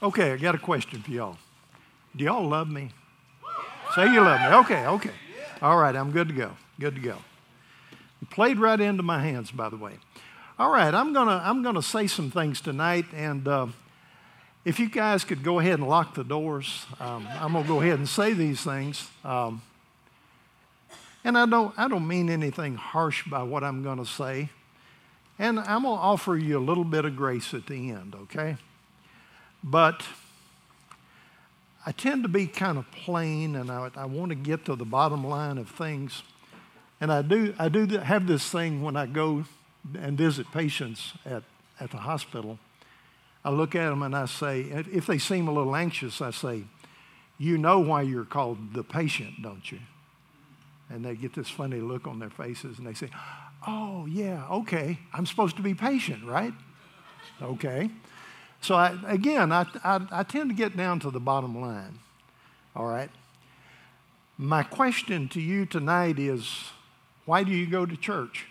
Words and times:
Okay, 0.00 0.32
I 0.32 0.36
got 0.36 0.54
a 0.54 0.58
question 0.58 1.02
for 1.02 1.10
y'all. 1.10 1.38
Do 2.14 2.22
y'all 2.24 2.48
love 2.48 2.68
me? 2.68 2.90
Say 3.96 4.12
you 4.12 4.20
love 4.20 4.40
me. 4.40 4.56
Okay, 4.58 4.86
okay. 4.86 5.10
All 5.60 5.76
right, 5.76 5.94
I'm 5.96 6.12
good 6.12 6.28
to 6.28 6.34
go. 6.34 6.52
Good 6.78 6.94
to 6.94 7.00
go. 7.00 7.16
You 8.20 8.28
played 8.30 8.58
right 8.58 8.80
into 8.80 9.02
my 9.02 9.20
hands, 9.20 9.50
by 9.50 9.68
the 9.68 9.76
way. 9.76 9.94
All 10.56 10.70
right, 10.70 10.94
I'm 10.94 11.12
gonna 11.12 11.42
I'm 11.44 11.62
gonna 11.64 11.82
say 11.82 12.06
some 12.06 12.30
things 12.30 12.60
tonight, 12.60 13.06
and 13.12 13.46
uh, 13.48 13.66
if 14.64 14.78
you 14.78 14.88
guys 14.88 15.24
could 15.24 15.42
go 15.42 15.58
ahead 15.58 15.80
and 15.80 15.88
lock 15.88 16.14
the 16.14 16.24
doors, 16.24 16.86
um, 17.00 17.26
I'm 17.32 17.52
gonna 17.52 17.66
go 17.66 17.80
ahead 17.80 17.98
and 17.98 18.08
say 18.08 18.34
these 18.34 18.60
things. 18.60 19.08
Um, 19.24 19.62
and 21.24 21.36
I 21.36 21.46
don't 21.46 21.76
I 21.76 21.88
don't 21.88 22.06
mean 22.06 22.30
anything 22.30 22.76
harsh 22.76 23.24
by 23.28 23.42
what 23.42 23.64
I'm 23.64 23.82
gonna 23.82 24.06
say, 24.06 24.50
and 25.40 25.58
I'm 25.58 25.82
gonna 25.82 26.00
offer 26.00 26.36
you 26.36 26.56
a 26.56 26.60
little 26.60 26.84
bit 26.84 27.04
of 27.04 27.16
grace 27.16 27.52
at 27.52 27.66
the 27.66 27.90
end, 27.90 28.14
okay? 28.22 28.58
But 29.70 30.02
I 31.84 31.92
tend 31.92 32.22
to 32.22 32.28
be 32.28 32.46
kind 32.46 32.78
of 32.78 32.90
plain, 32.90 33.54
and 33.54 33.70
I, 33.70 33.90
I 33.96 34.06
want 34.06 34.30
to 34.30 34.34
get 34.34 34.64
to 34.64 34.76
the 34.76 34.86
bottom 34.86 35.26
line 35.26 35.58
of 35.58 35.68
things. 35.68 36.22
And 37.02 37.12
I 37.12 37.20
do, 37.20 37.54
I 37.58 37.68
do 37.68 37.86
have 37.98 38.26
this 38.26 38.48
thing 38.48 38.82
when 38.82 38.96
I 38.96 39.04
go 39.04 39.44
and 39.98 40.16
visit 40.16 40.50
patients 40.52 41.12
at, 41.26 41.42
at 41.78 41.90
the 41.90 41.98
hospital. 41.98 42.58
I 43.44 43.50
look 43.50 43.74
at 43.74 43.90
them 43.90 44.02
and 44.02 44.16
I 44.16 44.24
say, 44.24 44.60
if 44.60 45.06
they 45.06 45.18
seem 45.18 45.48
a 45.48 45.52
little 45.52 45.76
anxious, 45.76 46.20
I 46.20 46.30
say, 46.30 46.64
You 47.36 47.56
know 47.58 47.78
why 47.78 48.02
you're 48.02 48.24
called 48.24 48.74
the 48.74 48.82
patient, 48.82 49.42
don't 49.42 49.70
you? 49.70 49.80
And 50.90 51.04
they 51.04 51.14
get 51.14 51.34
this 51.34 51.48
funny 51.48 51.80
look 51.80 52.06
on 52.06 52.18
their 52.18 52.30
faces 52.30 52.78
and 52.78 52.86
they 52.86 52.94
say, 52.94 53.10
Oh, 53.66 54.06
yeah, 54.06 54.46
okay. 54.50 54.98
I'm 55.12 55.26
supposed 55.26 55.56
to 55.56 55.62
be 55.62 55.74
patient, 55.74 56.24
right? 56.24 56.54
Okay. 57.40 57.90
So, 58.60 58.74
I, 58.74 58.98
again, 59.06 59.52
I, 59.52 59.66
I, 59.84 60.00
I 60.10 60.22
tend 60.22 60.50
to 60.50 60.56
get 60.56 60.76
down 60.76 61.00
to 61.00 61.10
the 61.10 61.20
bottom 61.20 61.60
line. 61.60 61.98
All 62.74 62.86
right? 62.86 63.10
My 64.36 64.62
question 64.62 65.28
to 65.30 65.40
you 65.40 65.66
tonight 65.66 66.18
is 66.18 66.70
why 67.24 67.44
do 67.44 67.52
you 67.52 67.66
go 67.66 67.84
to 67.86 67.96
church? 67.96 68.46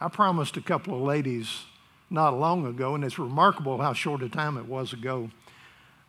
I 0.00 0.08
promised 0.08 0.56
a 0.56 0.60
couple 0.60 0.94
of 0.94 1.02
ladies 1.02 1.64
not 2.10 2.38
long 2.38 2.66
ago, 2.66 2.94
and 2.94 3.04
it's 3.04 3.18
remarkable 3.18 3.78
how 3.78 3.92
short 3.92 4.22
a 4.22 4.28
time 4.28 4.58
it 4.58 4.66
was 4.66 4.92
ago. 4.92 5.30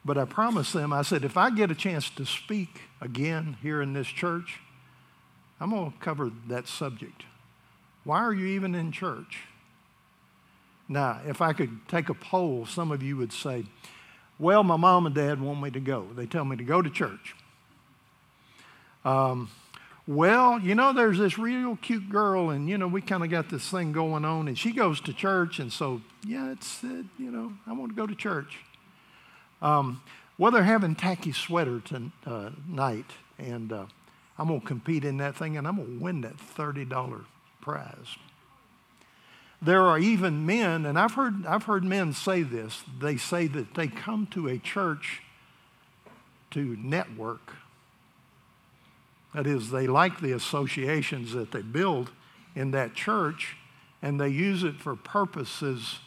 But 0.04 0.18
I 0.18 0.26
promised 0.26 0.74
them, 0.74 0.92
I 0.92 1.04
said, 1.04 1.24
if 1.24 1.38
I 1.38 1.50
get 1.50 1.72
a 1.72 1.76
chance 1.76 2.10
to 2.12 2.26
speak 2.26 2.82
again 3.00 3.58
here 3.62 3.82
in 3.82 3.94
this 3.94 4.08
church, 4.08 4.60
I'm 5.60 5.70
going 5.70 5.92
to 5.92 5.98
cover 6.00 6.32
that 6.48 6.68
subject. 6.68 7.24
Why 8.04 8.20
are 8.20 8.34
you 8.34 8.48
even 8.48 8.76
in 8.76 8.92
church? 8.92 9.44
Now, 10.88 11.22
if 11.26 11.42
I 11.42 11.54
could 11.54 11.88
take 11.88 12.10
a 12.10 12.14
poll, 12.14 12.66
some 12.66 12.92
of 12.92 13.02
you 13.02 13.18
would 13.18 13.34
say, 13.34 13.66
Well, 14.38 14.64
my 14.64 14.76
mom 14.76 15.06
and 15.06 15.16
dad 15.16 15.42
want 15.42 15.62
me 15.62 15.72
to 15.72 15.80
go. 15.80 16.08
They 16.16 16.26
tell 16.26 16.46
me 16.46 16.58
to 16.58 16.64
go 16.64 16.82
to 16.82 16.90
church. 16.90 17.36
Um, 19.06 19.50
well, 20.06 20.60
you 20.60 20.76
know, 20.76 20.92
there's 20.92 21.18
this 21.18 21.38
real 21.38 21.78
cute 21.78 22.10
girl, 22.10 22.50
and, 22.50 22.68
you 22.68 22.78
know, 22.78 22.88
we 22.88 23.02
kind 23.02 23.24
of 23.24 23.30
got 23.30 23.50
this 23.50 23.70
thing 23.70 23.94
going 23.94 24.26
on, 24.26 24.50
and 24.50 24.58
she 24.58 24.72
goes 24.72 25.00
to 25.02 25.14
church, 25.14 25.60
and 25.60 25.72
so, 25.72 26.02
yeah, 26.26 26.52
it's, 26.52 26.84
uh, 26.84 27.04
you 27.18 27.32
know, 27.32 27.54
I 27.66 27.72
want 27.72 27.92
to 27.92 27.96
go 27.96 28.06
to 28.06 28.16
church. 28.16 28.60
Um, 29.62 30.02
well, 30.38 30.52
they're 30.52 30.64
having 30.64 30.96
tacky 30.96 31.32
sweater 31.32 31.80
tonight, 31.80 32.12
uh, 32.28 33.42
and 33.42 33.72
uh, 33.72 33.86
I'm 34.38 34.48
going 34.50 34.60
to 34.60 34.68
compete 34.68 35.06
in 35.06 35.18
that 35.18 35.38
thing, 35.38 35.58
and 35.58 35.66
I'm 35.66 35.78
going 35.78 36.00
to 36.00 36.04
win 36.04 36.22
that 36.22 36.36
$30 36.36 37.26
prize. 37.62 38.18
There 39.64 39.84
are 39.84 39.98
even 39.98 40.46
men, 40.46 40.86
and 40.86 41.00
I've 41.00 41.14
heard, 41.14 41.46
I've 41.46 41.64
heard 41.64 41.84
men 41.84 42.12
say 42.12 42.44
this, 42.44 42.84
they 43.00 43.16
say 43.16 43.48
that 43.48 43.76
they 43.76 43.88
come 43.88 44.28
to 44.28 44.50
a 44.50 44.58
church 44.58 45.22
to 46.52 46.78
network. 46.80 47.54
That 49.34 49.48
is, 49.48 49.72
they 49.72 49.88
like 49.88 50.20
the 50.20 50.34
associations 50.34 51.32
that 51.32 51.52
they 51.52 51.62
build 51.62 52.12
in 52.56 52.72
that 52.72 52.94
church, 52.94 53.56
and 54.02 54.20
they 54.20 54.30
use 54.30 54.64
it 54.64 54.76
for 54.76 54.96
purposes 54.96 56.00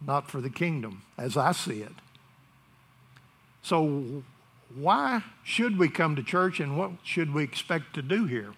not 0.00 0.30
for 0.30 0.40
the 0.40 0.50
kingdom, 0.50 1.02
as 1.16 1.36
I 1.36 1.52
see 1.52 1.80
it. 1.80 1.92
So, 3.62 4.22
why 4.74 5.24
should 5.42 5.78
we 5.78 5.88
come 5.88 6.14
to 6.16 6.22
church 6.22 6.60
and 6.60 6.78
what 6.78 6.92
should 7.02 7.34
we 7.34 7.42
expect 7.42 7.94
to 7.94 8.02
do 8.02 8.26
here? 8.26 8.52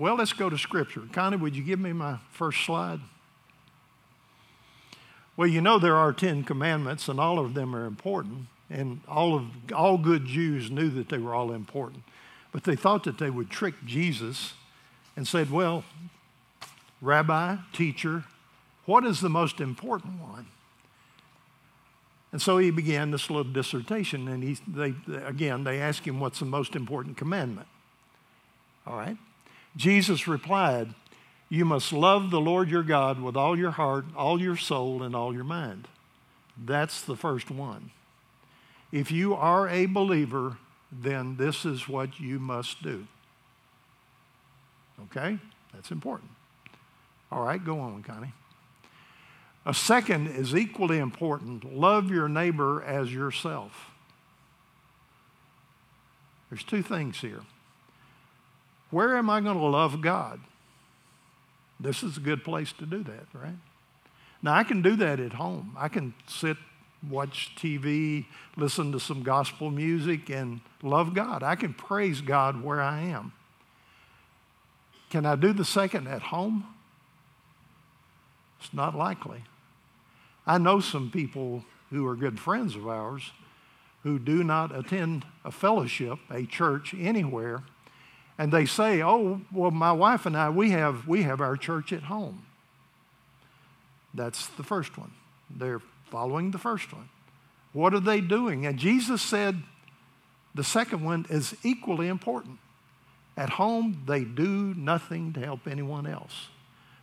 Well, 0.00 0.14
let's 0.14 0.32
go 0.32 0.48
to 0.48 0.56
Scripture. 0.56 1.02
Connie, 1.12 1.36
would 1.36 1.54
you 1.54 1.62
give 1.62 1.78
me 1.78 1.92
my 1.92 2.20
first 2.32 2.64
slide? 2.64 3.00
Well, 5.36 5.46
you 5.46 5.60
know 5.60 5.78
there 5.78 5.94
are 5.94 6.14
Ten 6.14 6.42
Commandments, 6.42 7.06
and 7.06 7.20
all 7.20 7.38
of 7.38 7.52
them 7.52 7.76
are 7.76 7.84
important. 7.84 8.46
And 8.70 9.02
all, 9.06 9.36
of, 9.36 9.44
all 9.76 9.98
good 9.98 10.24
Jews 10.24 10.70
knew 10.70 10.88
that 10.88 11.10
they 11.10 11.18
were 11.18 11.34
all 11.34 11.52
important. 11.52 12.04
But 12.50 12.64
they 12.64 12.76
thought 12.76 13.04
that 13.04 13.18
they 13.18 13.28
would 13.28 13.50
trick 13.50 13.74
Jesus 13.84 14.54
and 15.16 15.28
said, 15.28 15.50
Well, 15.50 15.84
Rabbi, 17.02 17.56
teacher, 17.74 18.24
what 18.86 19.04
is 19.04 19.20
the 19.20 19.28
most 19.28 19.60
important 19.60 20.18
one? 20.18 20.46
And 22.32 22.40
so 22.40 22.56
he 22.56 22.70
began 22.70 23.10
this 23.10 23.28
little 23.28 23.52
dissertation, 23.52 24.28
and 24.28 24.42
he, 24.42 24.56
they, 24.66 24.94
again, 25.26 25.64
they 25.64 25.78
asked 25.78 26.06
him, 26.06 26.20
What's 26.20 26.38
the 26.38 26.46
most 26.46 26.74
important 26.74 27.18
commandment? 27.18 27.68
All 28.86 28.96
right. 28.96 29.18
Jesus 29.76 30.26
replied, 30.26 30.94
You 31.48 31.64
must 31.64 31.92
love 31.92 32.30
the 32.30 32.40
Lord 32.40 32.70
your 32.70 32.82
God 32.82 33.20
with 33.20 33.36
all 33.36 33.58
your 33.58 33.72
heart, 33.72 34.04
all 34.16 34.40
your 34.40 34.56
soul, 34.56 35.02
and 35.02 35.14
all 35.14 35.32
your 35.32 35.44
mind. 35.44 35.88
That's 36.62 37.00
the 37.02 37.16
first 37.16 37.50
one. 37.50 37.90
If 38.92 39.10
you 39.12 39.34
are 39.34 39.68
a 39.68 39.86
believer, 39.86 40.56
then 40.90 41.36
this 41.36 41.64
is 41.64 41.88
what 41.88 42.18
you 42.18 42.38
must 42.38 42.82
do. 42.82 43.06
Okay? 45.04 45.38
That's 45.72 45.90
important. 45.90 46.30
All 47.30 47.42
right, 47.42 47.64
go 47.64 47.78
on, 47.78 48.02
Connie. 48.02 48.32
A 49.64 49.74
second 49.74 50.28
is 50.28 50.54
equally 50.54 50.98
important 50.98 51.76
love 51.76 52.10
your 52.10 52.28
neighbor 52.28 52.82
as 52.82 53.12
yourself. 53.12 53.90
There's 56.48 56.64
two 56.64 56.82
things 56.82 57.18
here. 57.18 57.42
Where 58.90 59.16
am 59.16 59.30
I 59.30 59.40
going 59.40 59.56
to 59.56 59.64
love 59.64 60.00
God? 60.00 60.40
This 61.78 62.02
is 62.02 62.16
a 62.16 62.20
good 62.20 62.44
place 62.44 62.72
to 62.74 62.86
do 62.86 63.02
that, 63.04 63.26
right? 63.32 63.56
Now, 64.42 64.54
I 64.54 64.64
can 64.64 64.82
do 64.82 64.96
that 64.96 65.20
at 65.20 65.34
home. 65.34 65.74
I 65.78 65.88
can 65.88 66.14
sit, 66.26 66.56
watch 67.08 67.54
TV, 67.56 68.26
listen 68.56 68.92
to 68.92 69.00
some 69.00 69.22
gospel 69.22 69.70
music, 69.70 70.28
and 70.30 70.60
love 70.82 71.14
God. 71.14 71.42
I 71.42 71.56
can 71.56 71.74
praise 71.74 72.20
God 72.20 72.62
where 72.62 72.80
I 72.80 73.00
am. 73.00 73.32
Can 75.10 75.26
I 75.26 75.36
do 75.36 75.52
the 75.52 75.64
second 75.64 76.06
at 76.06 76.22
home? 76.22 76.66
It's 78.60 78.72
not 78.72 78.94
likely. 78.94 79.44
I 80.46 80.58
know 80.58 80.80
some 80.80 81.10
people 81.10 81.64
who 81.90 82.06
are 82.06 82.16
good 82.16 82.38
friends 82.38 82.76
of 82.76 82.88
ours 82.88 83.32
who 84.02 84.18
do 84.18 84.42
not 84.42 84.74
attend 84.74 85.24
a 85.44 85.50
fellowship, 85.50 86.18
a 86.30 86.46
church 86.46 86.94
anywhere, 86.98 87.62
and 88.40 88.50
they 88.50 88.64
say, 88.64 89.02
"Oh, 89.02 89.42
well, 89.52 89.70
my 89.70 89.92
wife 89.92 90.24
and 90.24 90.34
I, 90.34 90.48
we 90.48 90.70
have 90.70 91.06
we 91.06 91.24
have 91.24 91.42
our 91.42 91.58
church 91.58 91.92
at 91.92 92.04
home." 92.04 92.46
That's 94.14 94.46
the 94.46 94.62
first 94.62 94.96
one. 94.96 95.12
They're 95.50 95.82
following 96.10 96.50
the 96.50 96.58
first 96.58 96.90
one. 96.90 97.10
What 97.74 97.92
are 97.92 98.00
they 98.00 98.22
doing? 98.22 98.64
And 98.64 98.78
Jesus 98.78 99.20
said 99.20 99.62
the 100.54 100.64
second 100.64 101.04
one 101.04 101.26
is 101.28 101.54
equally 101.62 102.08
important. 102.08 102.58
At 103.36 103.50
home, 103.50 104.04
they 104.06 104.24
do 104.24 104.74
nothing 104.74 105.34
to 105.34 105.40
help 105.40 105.66
anyone 105.66 106.06
else. 106.06 106.48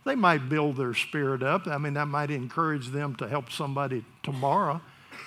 They 0.04 0.16
might 0.16 0.48
build 0.48 0.76
their 0.76 0.92
spirit 0.92 1.44
up. 1.44 1.68
I 1.68 1.78
mean, 1.78 1.94
that 1.94 2.08
might 2.08 2.32
encourage 2.32 2.88
them 2.88 3.14
to 3.16 3.28
help 3.28 3.52
somebody 3.52 4.04
tomorrow. 4.24 4.80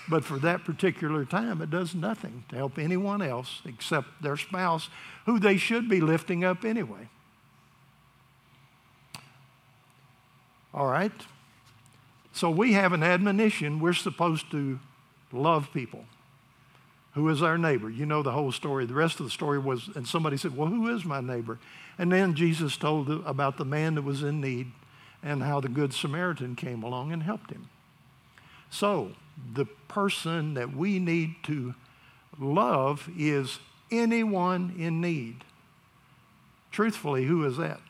But 0.09 0.23
for 0.23 0.39
that 0.39 0.63
particular 0.63 1.25
time, 1.25 1.61
it 1.61 1.69
does 1.69 1.95
nothing 1.95 2.43
to 2.49 2.55
help 2.55 2.77
anyone 2.77 3.21
else 3.21 3.61
except 3.65 4.21
their 4.21 4.37
spouse, 4.37 4.89
who 5.25 5.39
they 5.39 5.57
should 5.57 5.87
be 5.87 6.01
lifting 6.01 6.43
up 6.43 6.65
anyway. 6.65 7.09
All 10.73 10.87
right? 10.87 11.11
So 12.33 12.49
we 12.49 12.73
have 12.73 12.93
an 12.93 13.03
admonition. 13.03 13.79
We're 13.79 13.93
supposed 13.93 14.49
to 14.51 14.79
love 15.31 15.69
people. 15.73 16.05
Who 17.13 17.27
is 17.27 17.41
our 17.41 17.57
neighbor? 17.57 17.89
You 17.89 18.05
know 18.05 18.23
the 18.23 18.31
whole 18.31 18.53
story. 18.53 18.85
The 18.85 18.93
rest 18.93 19.19
of 19.19 19.25
the 19.25 19.31
story 19.31 19.59
was, 19.59 19.89
and 19.95 20.07
somebody 20.07 20.37
said, 20.37 20.55
Well, 20.55 20.69
who 20.69 20.95
is 20.95 21.03
my 21.03 21.19
neighbor? 21.19 21.59
And 21.97 22.11
then 22.11 22.35
Jesus 22.35 22.77
told 22.77 23.09
about 23.09 23.57
the 23.57 23.65
man 23.65 23.95
that 23.95 24.03
was 24.03 24.23
in 24.23 24.39
need 24.39 24.71
and 25.21 25.43
how 25.43 25.59
the 25.59 25.67
Good 25.67 25.93
Samaritan 25.93 26.55
came 26.55 26.83
along 26.83 27.11
and 27.11 27.21
helped 27.21 27.51
him. 27.51 27.67
So, 28.71 29.11
the 29.53 29.65
person 29.87 30.55
that 30.55 30.75
we 30.75 30.97
need 30.97 31.35
to 31.43 31.75
love 32.39 33.07
is 33.15 33.59
anyone 33.91 34.73
in 34.77 35.01
need. 35.01 35.43
Truthfully, 36.71 37.25
who 37.25 37.45
is 37.45 37.57
that? 37.57 37.81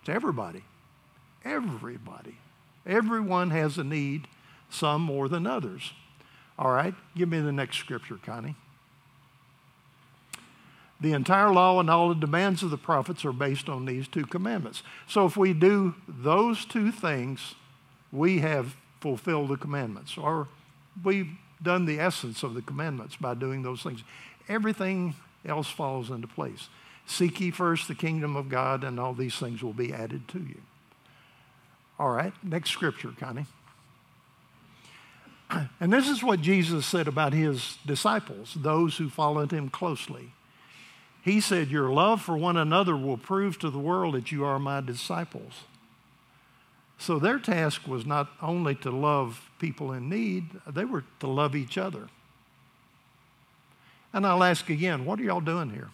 It's 0.00 0.10
everybody. 0.10 0.62
Everybody. 1.44 2.36
Everyone 2.86 3.50
has 3.50 3.78
a 3.78 3.84
need, 3.84 4.28
some 4.68 5.02
more 5.02 5.28
than 5.28 5.46
others. 5.46 5.92
All 6.58 6.70
right, 6.70 6.94
give 7.16 7.28
me 7.28 7.40
the 7.40 7.52
next 7.52 7.78
scripture, 7.78 8.18
Connie. 8.22 8.56
The 11.00 11.12
entire 11.12 11.50
law 11.50 11.80
and 11.80 11.88
all 11.88 12.10
the 12.10 12.14
demands 12.14 12.62
of 12.62 12.68
the 12.68 12.76
prophets 12.76 13.24
are 13.24 13.32
based 13.32 13.70
on 13.70 13.86
these 13.86 14.06
two 14.06 14.26
commandments. 14.26 14.82
So 15.06 15.24
if 15.24 15.38
we 15.38 15.54
do 15.54 15.94
those 16.06 16.66
two 16.66 16.92
things, 16.92 17.54
we 18.12 18.40
have 18.40 18.76
fulfilled 19.00 19.48
the 19.48 19.56
commandments, 19.56 20.16
or 20.16 20.48
we've 21.02 21.30
done 21.62 21.84
the 21.84 22.00
essence 22.00 22.42
of 22.42 22.54
the 22.54 22.62
commandments 22.62 23.16
by 23.16 23.34
doing 23.34 23.62
those 23.62 23.82
things. 23.82 24.02
Everything 24.48 25.14
else 25.44 25.68
falls 25.68 26.10
into 26.10 26.26
place. 26.26 26.68
Seek 27.06 27.40
ye 27.40 27.50
first 27.50 27.88
the 27.88 27.94
kingdom 27.94 28.36
of 28.36 28.48
God, 28.48 28.84
and 28.84 29.00
all 29.00 29.14
these 29.14 29.36
things 29.36 29.62
will 29.62 29.72
be 29.72 29.92
added 29.92 30.28
to 30.28 30.38
you. 30.38 30.60
All 31.98 32.10
right, 32.10 32.32
next 32.42 32.70
scripture, 32.70 33.12
Connie. 33.18 33.46
And 35.80 35.92
this 35.92 36.08
is 36.08 36.22
what 36.22 36.40
Jesus 36.40 36.86
said 36.86 37.08
about 37.08 37.32
his 37.32 37.78
disciples, 37.84 38.54
those 38.56 38.98
who 38.98 39.08
followed 39.08 39.50
him 39.50 39.68
closely. 39.68 40.32
He 41.22 41.40
said, 41.40 41.68
Your 41.68 41.90
love 41.90 42.22
for 42.22 42.36
one 42.36 42.56
another 42.56 42.96
will 42.96 43.18
prove 43.18 43.58
to 43.58 43.70
the 43.70 43.78
world 43.78 44.14
that 44.14 44.30
you 44.30 44.44
are 44.44 44.58
my 44.58 44.80
disciples. 44.80 45.64
So 47.00 47.18
their 47.18 47.38
task 47.38 47.88
was 47.88 48.04
not 48.04 48.28
only 48.42 48.74
to 48.76 48.90
love 48.90 49.50
people 49.58 49.90
in 49.90 50.10
need, 50.10 50.50
they 50.70 50.84
were 50.84 51.02
to 51.20 51.26
love 51.26 51.56
each 51.56 51.78
other. 51.78 52.08
And 54.12 54.26
I'll 54.26 54.44
ask 54.44 54.68
again, 54.68 55.06
what 55.06 55.18
are 55.18 55.22
y'all 55.22 55.40
doing 55.40 55.70
here? 55.70 55.88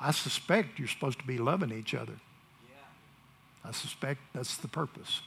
I 0.00 0.12
suspect 0.12 0.78
you're 0.78 0.86
supposed 0.86 1.18
to 1.18 1.26
be 1.26 1.36
loving 1.36 1.72
each 1.72 1.94
other. 1.94 2.12
I 3.64 3.72
suspect 3.72 4.20
that's 4.32 4.56
the 4.56 4.68
purpose. 4.68 5.22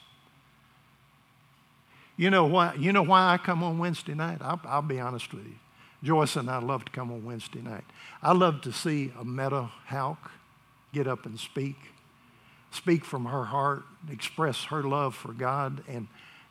You 2.16 2.30
know 2.30 2.46
why? 2.46 2.76
You 2.76 2.94
know 2.94 3.04
why 3.04 3.34
I 3.34 3.38
come 3.38 3.62
on 3.62 3.78
Wednesday 3.78 4.14
night? 4.14 4.38
I'll, 4.40 4.62
I'll 4.64 4.82
be 4.82 5.02
honest 5.02 5.34
with 5.34 5.46
you. 5.46 5.56
Joyce 6.02 6.38
and 6.38 6.50
I 6.50 6.60
love 6.60 6.86
to 6.86 6.92
come 6.94 7.12
on 7.12 7.26
Wednesday 7.26 7.62
night. 7.62 7.84
I 8.24 8.32
love 8.32 8.62
to 8.62 8.72
see 8.72 9.12
a 9.20 9.26
Meta 9.26 9.70
Houck 9.88 10.32
get 10.94 11.08
up 11.08 11.26
and 11.26 11.40
speak, 11.40 11.76
speak 12.72 13.06
from 13.06 13.26
her 13.26 13.46
heart, 13.46 13.84
express 14.12 14.66
her 14.66 14.84
love 14.84 15.16
for 15.16 15.34
God, 15.34 15.84
and 15.88 16.08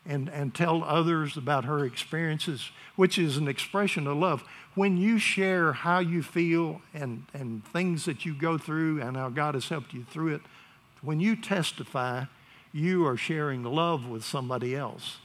and, 0.08 0.30
and 0.30 0.54
tell 0.54 0.82
others 0.82 1.36
about 1.36 1.66
her 1.66 1.84
experiences, 1.84 2.70
which 2.96 3.18
is 3.18 3.36
an 3.36 3.46
expression 3.46 4.06
of 4.06 4.16
love. 4.16 4.42
When 4.74 4.96
you 4.96 5.18
share 5.18 5.74
how 5.74 5.98
you 5.98 6.22
feel 6.22 6.80
and, 6.94 7.26
and 7.34 7.64
things 7.66 8.06
that 8.06 8.24
you 8.24 8.34
go 8.34 8.56
through 8.56 9.02
and 9.02 9.16
how 9.16 9.28
God 9.28 9.54
has 9.54 9.68
helped 9.68 9.92
you 9.92 10.04
through 10.04 10.34
it, 10.36 10.40
when 11.02 11.20
you 11.20 11.36
testify, 11.36 12.24
you 12.72 13.06
are 13.06 13.16
sharing 13.16 13.62
love 13.62 14.08
with 14.08 14.24
somebody 14.24 14.74
else. 14.74 15.18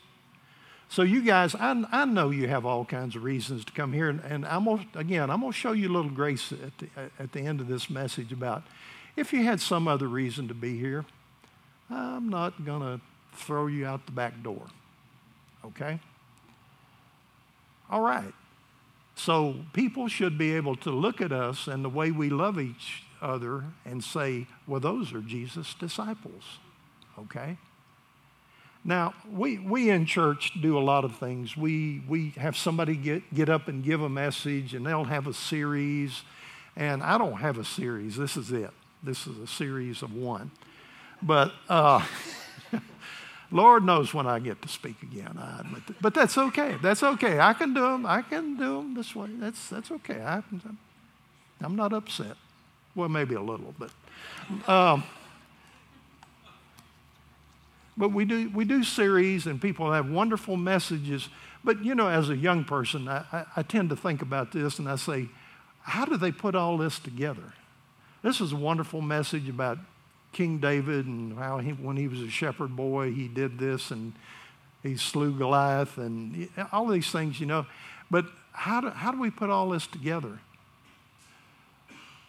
So, 0.90 1.02
you 1.02 1.24
guys, 1.24 1.56
I, 1.56 1.84
I 1.92 2.06
know 2.06 2.30
you 2.30 2.48
have 2.50 2.66
all 2.66 2.86
kinds 2.86 3.16
of 3.16 3.24
reasons 3.24 3.66
to 3.66 3.72
come 3.72 3.94
here. 3.94 4.10
And, 4.10 4.22
and 4.22 4.46
I'm 4.46 4.66
gonna, 4.66 4.86
again, 4.94 5.32
I'm 5.32 5.40
going 5.40 5.52
to 5.52 5.58
show 5.58 5.72
you 5.72 5.88
a 5.88 5.94
little 5.94 6.12
grace 6.12 6.52
at 6.52 6.78
the, 6.78 6.88
at 7.20 7.32
the 7.32 7.40
end 7.40 7.62
of 7.62 7.68
this 7.68 7.90
message 7.90 8.32
about 8.32 8.64
if 9.16 9.34
you 9.34 9.44
had 9.44 9.60
some 9.60 9.88
other 9.88 10.08
reason 10.08 10.48
to 10.48 10.54
be 10.54 10.78
here, 10.78 11.06
I'm 11.90 12.30
not 12.30 12.66
going 12.66 12.82
to 12.82 13.02
throw 13.36 13.68
you 13.68 13.86
out 13.86 14.06
the 14.06 14.12
back 14.12 14.42
door. 14.42 14.64
Okay? 15.66 16.00
All 17.90 18.02
right. 18.02 18.34
So, 19.16 19.58
people 19.74 20.08
should 20.08 20.38
be 20.40 20.56
able 20.56 20.76
to 20.78 20.90
look 20.90 21.22
at 21.22 21.32
us 21.32 21.68
and 21.68 21.86
the 21.86 21.90
way 21.90 22.10
we 22.10 22.30
love 22.30 22.60
each 22.60 23.04
other 23.22 23.66
and 23.86 24.04
say, 24.04 24.48
well, 24.66 24.80
those 24.80 25.14
are 25.14 25.22
Jesus' 25.22 25.76
disciples. 25.76 26.44
Okay? 27.20 27.58
Now, 28.84 29.14
we, 29.32 29.60
we 29.60 29.90
in 29.92 30.06
church 30.06 30.52
do 30.62 30.78
a 30.78 30.82
lot 30.82 31.06
of 31.06 31.16
things. 31.16 31.56
We, 31.56 32.02
we 32.08 32.32
have 32.32 32.58
somebody 32.58 32.96
get, 32.96 33.34
get 33.34 33.50
up 33.50 33.68
and 33.68 33.84
give 33.84 34.02
a 34.02 34.10
message, 34.10 34.74
and 34.74 34.86
they'll 34.86 35.06
have 35.06 35.28
a 35.28 35.34
series. 35.34 36.24
And 36.76 37.02
I 37.02 37.18
don't 37.18 37.38
have 37.38 37.58
a 37.58 37.64
series. 37.64 38.18
This 38.18 38.36
is 38.36 38.52
it. 38.52 38.72
This 39.04 39.28
is 39.28 39.38
a 39.38 39.48
series 39.48 40.02
of 40.02 40.14
one. 40.14 40.50
But 41.22 41.52
uh, 41.68 42.06
Lord 43.52 43.84
knows 43.84 44.14
when 44.14 44.28
I 44.28 44.40
get 44.40 44.62
to 44.62 44.68
speak 44.70 45.04
again. 45.04 45.38
I 45.38 45.60
admit 45.60 45.86
that. 45.88 46.02
But 46.02 46.14
that's 46.14 46.38
okay. 46.38 46.78
That's 46.82 47.04
okay. 47.04 47.40
I 47.40 47.54
can 47.54 47.74
do 47.74 47.82
them. 47.82 48.06
I 48.06 48.22
can 48.22 48.56
do 48.56 48.78
them 48.78 48.94
this 48.94 49.14
way. 49.14 49.28
That's, 49.34 49.70
that's 49.70 49.92
okay. 49.92 50.22
I, 50.22 50.42
I'm 51.62 51.76
not 51.76 51.92
upset. 51.92 52.38
Well, 52.96 53.10
maybe 53.10 53.36
a 53.36 53.42
little, 53.42 53.76
but. 53.78 53.92
Um, 54.70 55.04
but 57.96 58.10
we 58.10 58.26
do, 58.26 58.50
we 58.50 58.66
do 58.66 58.84
series 58.84 59.46
and 59.46 59.62
people 59.62 59.92
have 59.92 60.10
wonderful 60.10 60.58
messages. 60.58 61.30
But, 61.64 61.84
you 61.84 61.94
know, 61.94 62.08
as 62.08 62.30
a 62.30 62.36
young 62.36 62.64
person, 62.64 63.08
I, 63.08 63.26
I, 63.32 63.46
I 63.58 63.64
tend 63.64 63.90
to 63.90 63.96
think 63.96 64.22
about 64.22 64.52
this 64.52 64.80
and 64.80 64.90
I 64.90 64.96
say, 64.96 65.30
how 65.82 66.06
do 66.06 66.18
they 66.18 66.32
put 66.32 66.56
all 66.56 66.78
this 66.78 66.98
together? 67.00 67.54
This 68.24 68.40
is 68.40 68.54
a 68.54 68.56
wonderful 68.56 69.02
message 69.02 69.50
about 69.50 69.78
King 70.32 70.58
David 70.58 71.06
and 71.06 71.38
how 71.38 71.58
he, 71.58 71.72
when 71.72 71.98
he 71.98 72.08
was 72.08 72.22
a 72.22 72.30
shepherd 72.30 72.74
boy, 72.74 73.12
he 73.12 73.28
did 73.28 73.60
this 73.60 73.92
and 73.92 74.14
he 74.82 74.96
slew 74.96 75.38
Goliath 75.38 75.98
and 75.98 76.48
all 76.72 76.88
these 76.88 77.12
things, 77.12 77.42
you 77.42 77.46
know. 77.46 77.66
But 78.10 78.26
how 78.54 78.80
do, 78.80 78.90
how 78.90 79.12
do 79.12 79.20
we 79.20 79.30
put 79.30 79.50
all 79.50 79.70
this 79.70 79.86
together? 79.86 80.40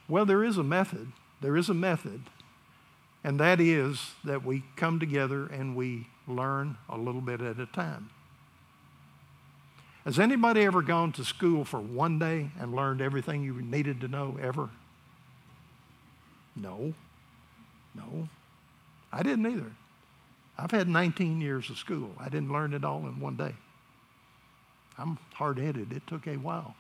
Well, 0.09 0.27
there 0.27 0.43
is 0.43 0.59
a 0.59 0.65
method. 0.65 1.13
There 1.41 1.57
is 1.57 1.69
a 1.69 1.75
method. 1.75 2.23
And 3.23 3.39
that 3.39 3.61
is 3.61 4.11
that 4.25 4.45
we 4.45 4.65
come 4.75 4.99
together 4.99 5.47
and 5.47 5.77
we 5.77 6.09
learn 6.27 6.77
a 6.89 6.99
little 6.99 7.21
bit 7.21 7.41
at 7.41 7.61
a 7.61 7.67
time. 7.67 8.11
Has 10.05 10.19
anybody 10.19 10.63
ever 10.65 10.83
gone 10.83 11.13
to 11.13 11.25
school 11.25 11.65
for 11.65 11.79
one 11.81 12.19
day 12.19 12.51
and 12.59 12.75
learned 12.75 13.01
everything 13.01 13.45
you 13.45 13.63
needed 13.63 14.01
to 14.01 14.09
know 14.09 14.37
ever? 14.43 14.71
No. 16.57 16.95
No. 17.95 18.29
I 19.13 19.23
didn't 19.23 19.47
either. 19.47 19.71
I've 20.59 20.71
had 20.71 20.89
19 20.89 21.41
years 21.41 21.71
of 21.71 21.79
school. 21.79 22.11
I 22.19 22.29
didn't 22.29 22.53
learn 22.53 22.75
it 22.75 22.85
all 22.85 23.01
in 23.07 23.21
one 23.21 23.37
day. 23.37 23.55
I'm 24.97 25.19
hard 25.35 25.59
headed. 25.59 25.93
It 25.93 26.07
took 26.07 26.27
a 26.27 26.37
while. 26.37 26.77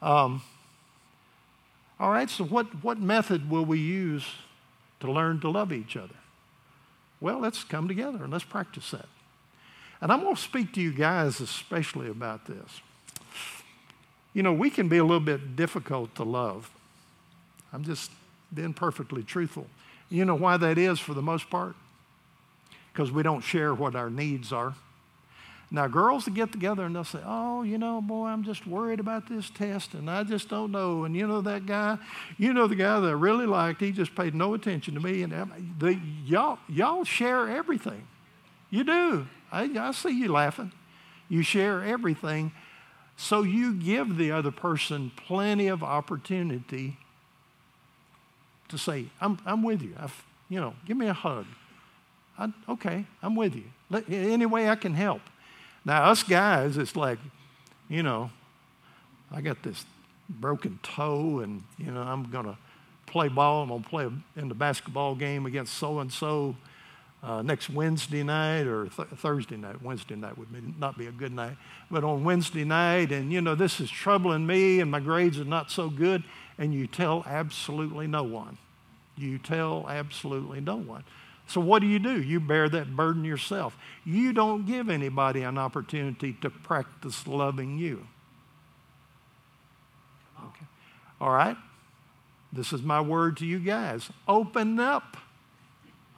Um, 0.00 0.42
all 1.98 2.10
right, 2.10 2.30
so 2.30 2.44
what, 2.44 2.66
what 2.84 3.00
method 3.00 3.50
will 3.50 3.64
we 3.64 3.80
use 3.80 4.24
to 5.00 5.10
learn 5.10 5.40
to 5.40 5.50
love 5.50 5.72
each 5.72 5.96
other? 5.96 6.14
Well, 7.20 7.40
let's 7.40 7.64
come 7.64 7.88
together 7.88 8.22
and 8.22 8.32
let's 8.32 8.44
practice 8.44 8.92
that. 8.92 9.08
And 10.00 10.12
I'm 10.12 10.20
going 10.20 10.36
to 10.36 10.40
speak 10.40 10.72
to 10.74 10.80
you 10.80 10.92
guys 10.92 11.40
especially 11.40 12.08
about 12.08 12.46
this. 12.46 12.80
You 14.32 14.44
know, 14.44 14.52
we 14.52 14.70
can 14.70 14.88
be 14.88 14.98
a 14.98 15.02
little 15.04 15.18
bit 15.18 15.56
difficult 15.56 16.14
to 16.14 16.22
love. 16.22 16.70
I'm 17.72 17.84
just 17.84 18.10
being 18.52 18.72
perfectly 18.72 19.22
truthful. 19.22 19.66
You 20.10 20.24
know 20.24 20.34
why 20.34 20.56
that 20.56 20.78
is 20.78 20.98
for 20.98 21.14
the 21.14 21.22
most 21.22 21.50
part? 21.50 21.76
Because 22.92 23.12
we 23.12 23.22
don't 23.22 23.42
share 23.42 23.74
what 23.74 23.94
our 23.94 24.10
needs 24.10 24.52
are. 24.52 24.74
Now, 25.70 25.86
girls 25.86 26.24
will 26.24 26.32
get 26.32 26.50
together 26.50 26.84
and 26.84 26.96
they'll 26.96 27.04
say, 27.04 27.20
Oh, 27.26 27.62
you 27.62 27.76
know, 27.76 28.00
boy, 28.00 28.26
I'm 28.28 28.42
just 28.42 28.66
worried 28.66 29.00
about 29.00 29.28
this 29.28 29.50
test 29.50 29.92
and 29.92 30.10
I 30.10 30.24
just 30.24 30.48
don't 30.48 30.72
know. 30.72 31.04
And 31.04 31.14
you 31.14 31.26
know 31.26 31.42
that 31.42 31.66
guy, 31.66 31.98
you 32.38 32.54
know 32.54 32.66
the 32.66 32.74
guy 32.74 32.98
that 33.00 33.06
I 33.06 33.12
really 33.12 33.44
liked, 33.44 33.82
he 33.82 33.92
just 33.92 34.14
paid 34.14 34.34
no 34.34 34.54
attention 34.54 34.94
to 34.94 35.00
me. 35.00 35.22
And 35.22 35.32
the, 35.78 36.00
y'all, 36.24 36.58
y'all 36.68 37.04
share 37.04 37.50
everything. 37.50 38.06
You 38.70 38.84
do. 38.84 39.26
I, 39.52 39.64
I 39.78 39.92
see 39.92 40.18
you 40.18 40.32
laughing. 40.32 40.72
You 41.28 41.42
share 41.42 41.84
everything. 41.84 42.52
So 43.18 43.42
you 43.42 43.74
give 43.74 44.16
the 44.16 44.32
other 44.32 44.50
person 44.50 45.12
plenty 45.16 45.66
of 45.66 45.82
opportunity 45.82 46.96
to 48.68 48.78
say, 48.78 49.06
I'm, 49.20 49.38
I'm 49.46 49.62
with 49.62 49.82
you. 49.82 49.94
I've, 49.98 50.24
you 50.48 50.60
know, 50.60 50.74
give 50.86 50.96
me 50.96 51.06
a 51.06 51.12
hug. 51.12 51.46
I, 52.38 52.52
okay, 52.68 53.04
I'm 53.22 53.34
with 53.34 53.54
you. 53.54 53.64
Let, 53.90 54.08
any 54.10 54.46
way 54.46 54.68
I 54.68 54.76
can 54.76 54.94
help. 54.94 55.22
Now, 55.84 56.10
us 56.10 56.22
guys, 56.22 56.76
it's 56.76 56.96
like, 56.96 57.18
you 57.88 58.02
know, 58.02 58.30
I 59.30 59.40
got 59.40 59.62
this 59.62 59.84
broken 60.28 60.78
toe 60.82 61.40
and, 61.40 61.62
you 61.78 61.90
know, 61.90 62.02
I'm 62.02 62.30
going 62.30 62.44
to 62.44 62.56
play 63.06 63.28
ball. 63.28 63.62
I'm 63.62 63.68
going 63.70 63.82
to 63.82 63.88
play 63.88 64.08
in 64.36 64.48
the 64.48 64.54
basketball 64.54 65.14
game 65.14 65.46
against 65.46 65.74
so 65.74 66.00
and 66.00 66.12
so 66.12 66.54
next 67.42 67.70
Wednesday 67.70 68.22
night 68.22 68.66
or 68.66 68.86
th- 68.88 69.08
Thursday 69.16 69.56
night. 69.56 69.82
Wednesday 69.82 70.14
night 70.14 70.36
would 70.38 70.52
be, 70.52 70.60
not 70.78 70.96
be 70.96 71.06
a 71.06 71.12
good 71.12 71.32
night, 71.32 71.56
but 71.90 72.04
on 72.04 72.24
Wednesday 72.24 72.64
night, 72.64 73.10
and 73.10 73.32
you 73.32 73.40
know, 73.40 73.54
this 73.54 73.80
is 73.80 73.90
troubling 73.90 74.46
me 74.46 74.80
and 74.80 74.90
my 74.90 75.00
grades 75.00 75.38
are 75.38 75.44
not 75.44 75.70
so 75.70 75.88
good, 75.88 76.22
and 76.58 76.74
you 76.74 76.86
tell 76.86 77.24
absolutely 77.26 78.06
no 78.06 78.22
one. 78.24 78.58
You 79.16 79.38
tell 79.38 79.86
absolutely 79.88 80.60
no 80.60 80.76
one. 80.76 81.04
So, 81.46 81.62
what 81.62 81.80
do 81.80 81.86
you 81.86 81.98
do? 81.98 82.20
You 82.20 82.40
bear 82.40 82.68
that 82.68 82.94
burden 82.94 83.24
yourself. 83.24 83.76
You 84.04 84.32
don't 84.34 84.66
give 84.66 84.90
anybody 84.90 85.42
an 85.42 85.56
opportunity 85.56 86.34
to 86.42 86.50
practice 86.50 87.26
loving 87.26 87.78
you. 87.78 88.06
Okay. 90.38 90.66
All 91.20 91.30
right? 91.30 91.56
This 92.52 92.72
is 92.72 92.82
my 92.82 93.00
word 93.00 93.38
to 93.38 93.46
you 93.46 93.58
guys. 93.58 94.10
Open 94.26 94.78
up. 94.78 95.16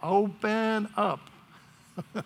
Open 0.03 0.89
up. 0.97 1.21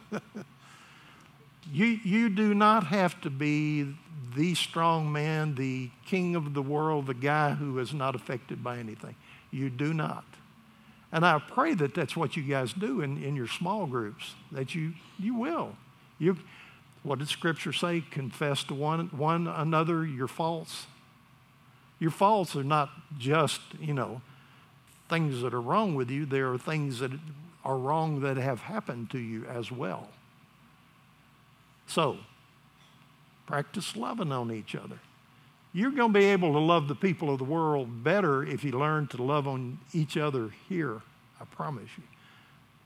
you, 1.72 1.86
you 2.04 2.28
do 2.30 2.54
not 2.54 2.86
have 2.86 3.20
to 3.22 3.30
be 3.30 3.94
the 4.34 4.54
strong 4.54 5.12
man, 5.12 5.54
the 5.54 5.90
king 6.06 6.36
of 6.36 6.54
the 6.54 6.62
world, 6.62 7.06
the 7.06 7.14
guy 7.14 7.52
who 7.52 7.78
is 7.78 7.92
not 7.94 8.14
affected 8.14 8.62
by 8.62 8.78
anything. 8.78 9.14
You 9.50 9.70
do 9.70 9.94
not. 9.94 10.24
And 11.12 11.24
I 11.24 11.38
pray 11.38 11.74
that 11.74 11.94
that's 11.94 12.16
what 12.16 12.36
you 12.36 12.42
guys 12.42 12.72
do 12.72 13.00
in, 13.00 13.22
in 13.22 13.36
your 13.36 13.46
small 13.46 13.86
groups, 13.86 14.34
that 14.50 14.74
you, 14.74 14.94
you 15.18 15.34
will. 15.34 15.76
You, 16.18 16.36
what 17.04 17.20
did 17.20 17.28
Scripture 17.28 17.72
say? 17.72 18.02
Confess 18.10 18.64
to 18.64 18.74
one, 18.74 19.06
one 19.08 19.46
another 19.46 20.04
your 20.04 20.26
faults. 20.26 20.86
Your 22.00 22.10
faults 22.10 22.56
are 22.56 22.64
not 22.64 22.90
just, 23.18 23.60
you 23.80 23.94
know, 23.94 24.22
things 25.08 25.42
that 25.42 25.54
are 25.54 25.60
wrong 25.60 25.94
with 25.94 26.10
you, 26.10 26.26
there 26.26 26.52
are 26.52 26.58
things 26.58 26.98
that 26.98 27.12
are 27.64 27.78
wrong 27.78 28.20
that 28.20 28.36
have 28.36 28.60
happened 28.60 29.10
to 29.10 29.18
you 29.18 29.44
as 29.46 29.70
well. 29.70 30.08
So, 31.86 32.18
practice 33.46 33.96
loving 33.96 34.32
on 34.32 34.52
each 34.52 34.74
other. 34.74 34.98
You're 35.72 35.90
going 35.90 36.12
to 36.12 36.18
be 36.18 36.26
able 36.26 36.52
to 36.52 36.60
love 36.60 36.86
the 36.88 36.94
people 36.94 37.30
of 37.30 37.38
the 37.38 37.44
world 37.44 38.04
better 38.04 38.44
if 38.44 38.62
you 38.62 38.72
learn 38.72 39.08
to 39.08 39.22
love 39.22 39.48
on 39.48 39.78
each 39.92 40.16
other 40.16 40.50
here, 40.68 41.02
I 41.40 41.44
promise 41.44 41.90
you. 41.96 42.04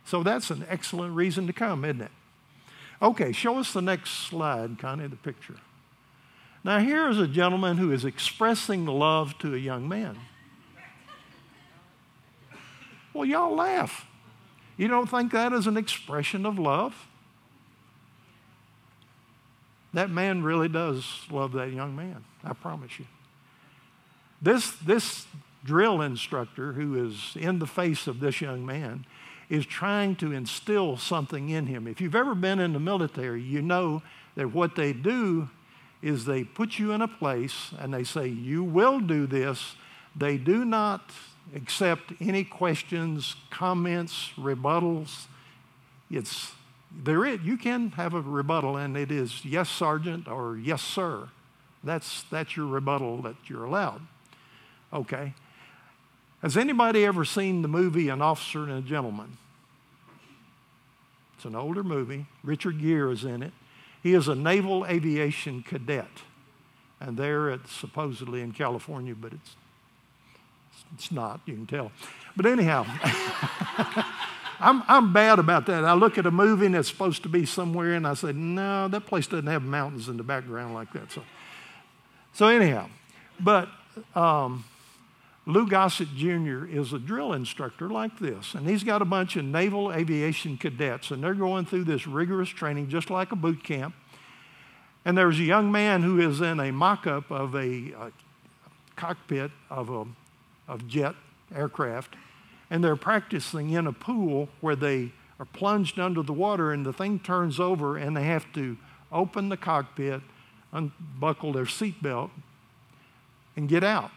So 0.07 0.23
that's 0.23 0.51
an 0.51 0.65
excellent 0.69 1.15
reason 1.15 1.47
to 1.47 1.53
come, 1.53 1.85
isn't 1.85 2.01
it? 2.01 2.11
Okay, 3.03 3.31
show 3.33 3.59
us 3.59 3.73
the 3.73 3.83
next 3.83 4.29
slide, 4.29 4.79
Connie, 4.79 5.07
the 5.07 5.17
picture. 5.17 5.57
Now, 6.65 6.81
here 6.81 7.09
is 7.09 7.19
a 7.19 7.29
gentleman 7.29 7.77
who 7.77 7.93
is 7.93 8.05
expressing 8.05 8.87
love 8.87 9.39
to 9.39 9.55
a 9.55 9.59
young 9.59 9.89
man. 9.89 10.19
Well, 13.13 13.25
y'all 13.25 13.55
laugh. 13.55 14.07
You 14.77 14.89
don't 14.89 15.09
think 15.09 15.33
that 15.33 15.53
is 15.53 15.67
an 15.67 15.77
expression 15.77 16.47
of 16.47 16.59
love? 16.59 17.07
That 19.95 20.11
man 20.11 20.43
really 20.43 20.69
does 20.69 21.05
love 21.31 21.53
that 21.53 21.73
young 21.73 21.97
man, 21.97 22.25
I 22.45 22.53
promise 22.53 22.99
you. 22.99 23.07
This, 24.41 24.71
this 24.77 25.27
drill 25.65 26.01
instructor 26.01 26.73
who 26.73 27.07
is 27.07 27.37
in 27.37 27.59
the 27.59 27.67
face 27.67 28.07
of 28.07 28.21
this 28.21 28.41
young 28.41 28.65
man 28.65 29.05
is 29.49 29.65
trying 29.65 30.15
to 30.17 30.33
instill 30.33 30.97
something 30.97 31.49
in 31.49 31.67
him. 31.67 31.87
If 31.87 32.01
you've 32.01 32.15
ever 32.15 32.35
been 32.35 32.59
in 32.59 32.75
the 32.75 32.81
military, 32.81 33.43
you 33.43 33.63
know 33.63 34.03
that 34.35 34.53
what 34.53 34.77
they 34.77 34.93
do 34.93 35.49
is 36.03 36.25
they 36.25 36.45
put 36.45 36.79
you 36.79 36.93
in 36.93 37.03
a 37.03 37.09
place 37.09 37.73
and 37.79 37.93
they 37.93 38.05
say, 38.05 38.29
You 38.29 38.63
will 38.63 39.01
do 39.01 39.27
this. 39.27 39.75
They 40.15 40.37
do 40.37 40.65
not 40.65 41.11
accept 41.55 42.13
any 42.21 42.45
questions, 42.45 43.37
comments, 43.51 44.31
rebuttals. 44.37 45.27
It's 46.11 46.53
there 46.91 47.25
is, 47.25 47.41
you 47.43 47.57
can 47.57 47.91
have 47.93 48.15
a 48.15 48.21
rebuttal, 48.21 48.77
and 48.77 48.97
it 48.97 49.11
is 49.11 49.45
yes, 49.45 49.69
Sergeant, 49.69 50.29
or 50.29 50.57
yes, 50.57 50.83
sir. 50.83 51.29
That's, 51.85 52.25
that's 52.25 52.57
your 52.57 52.67
rebuttal 52.67 53.23
that 53.23 53.37
you're 53.47 53.65
allowed. 53.65 54.03
Okay. 54.93 55.35
Has 56.43 56.57
anybody 56.57 57.05
ever 57.05 57.25
seen 57.25 57.63
the 57.63 57.69
movie 57.69 58.09
An 58.09 58.23
Officer 58.23 58.65
and 58.65 58.73
a 58.73 58.81
Gentleman? 58.81 59.37
It's 61.37 61.45
an 61.45 61.55
older 61.55 61.85
movie. 61.85 62.27
Richard 62.43 62.81
Gere 62.81 63.13
is 63.13 63.25
in 63.25 63.43
it. 63.43 63.53
He 64.03 64.15
is 64.15 64.29
a 64.29 64.35
naval 64.35 64.87
aviation 64.87 65.63
cadet. 65.63 66.09
And 67.01 67.17
there 67.17 67.51
it's 67.51 67.73
supposedly 67.73 68.41
in 68.41 68.53
California, 68.53 69.15
but 69.15 69.33
it's, 69.33 69.57
it's 70.95 71.13
not, 71.13 71.41
you 71.47 71.55
can 71.55 71.67
tell. 71.67 71.93
But 72.37 72.47
anyhow. 72.47 72.87
I'm, 74.61 74.83
I'm 74.89 75.13
bad 75.13 75.39
about 75.39 75.67
that. 75.67 75.85
I 75.85 75.95
look 75.95 76.19
at 76.19 76.27
a 76.27 76.31
movie 76.31 76.67
and 76.67 76.75
it's 76.75 76.89
supposed 76.89 77.23
to 77.23 77.29
be 77.29 77.47
somewhere, 77.47 77.95
and 77.95 78.07
I 78.07 78.15
say, 78.15 78.33
no, 78.33 78.89
that 78.89 79.07
place 79.07 79.27
doesn't 79.27 79.47
have 79.47 79.63
mountains 79.63 80.09
in 80.09 80.17
the 80.17 80.23
background 80.23 80.75
like 80.75 80.93
that. 80.93 81.13
So, 81.13 81.23
so 82.33 82.47
anyhow, 82.47 82.89
but 83.39 83.69
um, 84.15 84.65
Lou 85.47 85.67
Gossett 85.67 86.15
Jr. 86.15 86.67
is 86.67 86.93
a 86.93 86.99
drill 86.99 87.33
instructor 87.33 87.89
like 87.89 88.19
this, 88.19 88.55
and 88.55 88.69
he's 88.69 88.83
got 88.83 89.01
a 89.01 89.05
bunch 89.05 89.37
of 89.37 89.45
naval 89.45 89.93
aviation 89.93 90.57
cadets, 90.57 91.11
and 91.11 91.23
they're 91.23 91.35
going 91.35 91.65
through 91.65 91.85
this 91.85 92.07
rigorous 92.07 92.49
training 92.49 92.89
just 92.89 93.11
like 93.11 93.31
a 93.33 93.37
boot 93.37 93.63
camp. 93.63 93.95
And 95.05 95.17
there's 95.17 95.39
a 95.39 95.45
young 95.45 95.71
man 95.71 96.03
who 96.03 96.21
is 96.21 96.41
in 96.41 96.59
a 96.59 96.73
mock 96.73 97.07
up 97.07 97.31
of 97.31 97.55
a, 97.55 97.93
a 97.93 98.13
cockpit 98.97 99.53
of 99.71 99.89
a 99.89 100.05
of 100.71 100.87
jet 100.87 101.15
aircraft 101.55 102.15
and 102.71 102.83
they're 102.83 102.97
practicing 102.97 103.71
in 103.71 103.87
a 103.87 103.93
pool 103.93 104.49
where 104.61 104.77
they 104.77 105.13
are 105.39 105.47
plunged 105.47 105.99
under 105.99 106.23
the 106.23 106.33
water 106.33 106.73
and 106.73 106.85
the 106.85 106.93
thing 106.93 107.19
turns 107.19 107.61
over 107.61 107.97
and 107.97 108.17
they 108.17 108.25
have 108.25 108.53
to 108.53 108.77
open 109.13 109.49
the 109.49 109.57
cockpit, 109.57 110.21
unbuckle 110.73 111.53
their 111.53 111.65
seatbelt, 111.65 112.31
and 113.57 113.69
get 113.69 113.83
out. 113.83 114.11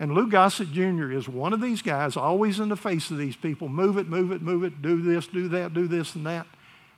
And 0.00 0.12
Lou 0.12 0.28
Gossett 0.28 0.72
Jr. 0.72 1.12
is 1.12 1.28
one 1.28 1.52
of 1.52 1.60
these 1.60 1.80
guys, 1.80 2.16
always 2.16 2.58
in 2.58 2.68
the 2.68 2.76
face 2.76 3.10
of 3.10 3.18
these 3.18 3.36
people 3.36 3.68
move 3.68 3.96
it, 3.96 4.08
move 4.08 4.32
it, 4.32 4.42
move 4.42 4.64
it, 4.64 4.82
do 4.82 5.00
this, 5.00 5.26
do 5.26 5.48
that, 5.48 5.72
do 5.72 5.86
this, 5.86 6.14
and 6.14 6.26
that. 6.26 6.46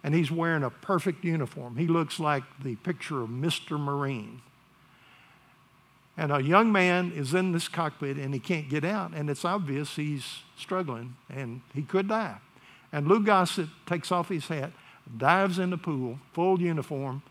And 0.02 0.14
he's 0.14 0.30
wearing 0.30 0.62
a 0.62 0.71
perfect 0.71 1.25
uniform. 1.25 1.76
He 1.76 1.87
looks 1.87 2.18
like 2.18 2.45
the 2.62 2.76
picture 2.76 3.23
of 3.23 3.28
Mr. 3.28 3.78
Marine. 3.78 4.40
And 6.16 6.32
a 6.32 6.42
young 6.42 6.73
man 6.73 7.12
is 7.14 7.35
in 7.35 7.52
this 7.52 7.68
cockpit 7.68 8.16
and 8.16 8.32
he 8.32 8.40
can't 8.40 8.68
get 8.68 8.85
out, 8.85 9.12
and 9.12 9.28
it's 9.28 9.44
obvious 9.44 9.96
he's 9.96 10.25
struggling 10.56 11.16
and 11.28 11.61
he 11.75 11.82
could 11.82 12.08
die. 12.08 12.38
And 12.92 13.06
Lou 13.06 13.23
Gossett 13.23 13.68
takes 13.85 14.11
off 14.11 14.28
his 14.28 14.49
hat, 14.49 14.73
dives 15.16 15.58
in 15.58 15.70
the 15.70 15.76
pool, 15.76 16.18
full 16.32 16.61
uniform, 16.61 17.23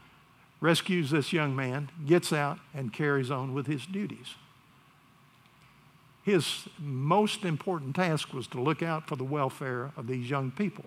rescues 0.62 1.10
this 1.10 1.34
young 1.34 1.56
man, 1.56 1.90
gets 2.06 2.32
out, 2.32 2.60
and 2.74 2.94
carries 2.94 3.32
on 3.32 3.54
with 3.54 3.68
his 3.68 3.86
duties. 3.86 4.36
His 6.24 6.68
most 6.80 7.44
important 7.46 7.96
task 7.96 8.34
was 8.34 8.48
to 8.48 8.62
look 8.62 8.82
out 8.82 9.08
for 9.08 9.16
the 9.16 9.24
welfare 9.24 9.92
of 9.96 10.08
these 10.08 10.30
young 10.30 10.52
people. 10.52 10.86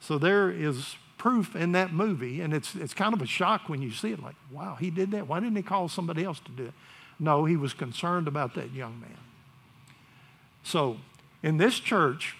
So 0.00 0.18
there 0.18 0.50
is 0.50 0.96
proof 1.20 1.54
in 1.54 1.72
that 1.72 1.92
movie, 1.92 2.40
and 2.40 2.54
it's, 2.54 2.74
it's 2.74 2.94
kind 2.94 3.12
of 3.12 3.20
a 3.20 3.26
shock 3.26 3.68
when 3.68 3.82
you 3.82 3.90
see 3.90 4.10
it 4.10 4.22
like, 4.22 4.36
wow, 4.50 4.78
he 4.80 4.88
did 4.88 5.10
that. 5.10 5.28
Why 5.28 5.38
didn't 5.38 5.54
he 5.54 5.62
call 5.62 5.86
somebody 5.86 6.24
else 6.24 6.40
to 6.40 6.50
do 6.50 6.64
it? 6.64 6.72
No, 7.18 7.44
he 7.44 7.58
was 7.58 7.74
concerned 7.74 8.26
about 8.26 8.54
that 8.54 8.72
young 8.72 8.98
man. 8.98 9.18
So, 10.62 10.96
in 11.42 11.58
this 11.58 11.78
church, 11.78 12.36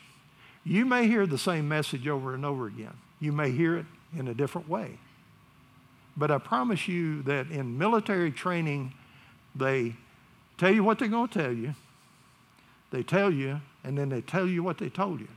you 0.64 0.86
may 0.86 1.06
hear 1.06 1.26
the 1.26 1.36
same 1.36 1.68
message 1.68 2.08
over 2.08 2.34
and 2.34 2.42
over 2.42 2.66
again. 2.66 2.96
You 3.20 3.32
may 3.32 3.50
hear 3.50 3.76
it 3.76 3.84
in 4.16 4.28
a 4.28 4.34
different 4.34 4.66
way. 4.66 4.98
But 6.16 6.30
I 6.30 6.38
promise 6.38 6.88
you 6.88 7.20
that 7.24 7.50
in 7.50 7.76
military 7.76 8.30
training, 8.30 8.94
they 9.54 9.94
tell 10.56 10.72
you 10.72 10.82
what 10.82 10.98
they're 10.98 11.08
going 11.08 11.28
to 11.28 11.38
tell 11.38 11.52
you, 11.52 11.74
they 12.92 13.02
tell 13.02 13.30
you, 13.30 13.60
and 13.84 13.98
then 13.98 14.08
they 14.08 14.22
tell 14.22 14.46
you 14.46 14.62
what 14.62 14.78
they 14.78 14.88
told 14.88 15.20
you. 15.20 15.28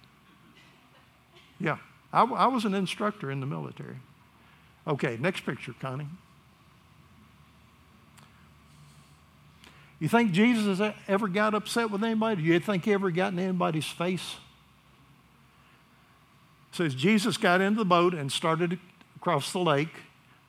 Yeah. 1.60 1.80
I, 2.14 2.24
I 2.24 2.48
was 2.48 2.64
an 2.64 2.76
instructor 2.76 3.32
in 3.32 3.40
the 3.40 3.46
military. 3.46 3.98
Okay, 4.88 5.18
next 5.20 5.46
picture, 5.46 5.74
Connie. 5.80 6.08
You 10.00 10.10
think 10.10 10.32
Jesus 10.32 10.82
ever 11.08 11.28
got 11.28 11.54
upset 11.54 11.90
with 11.90 12.04
anybody? 12.04 12.42
Do 12.42 12.48
you 12.48 12.60
think 12.60 12.86
he 12.86 12.94
ever 12.94 13.10
got 13.10 13.34
in 13.34 13.40
anybody's 13.40 13.88
face? 13.88 14.36
It 16.72 16.76
says 16.76 16.96
Jesus 16.96 17.38
got 17.38 17.62
into 17.62 17.80
the 17.80 17.86
boat 17.86 18.14
and 18.14 18.32
started 18.32 18.80
across 19.16 19.54
the 19.54 19.60
lake 19.60 19.96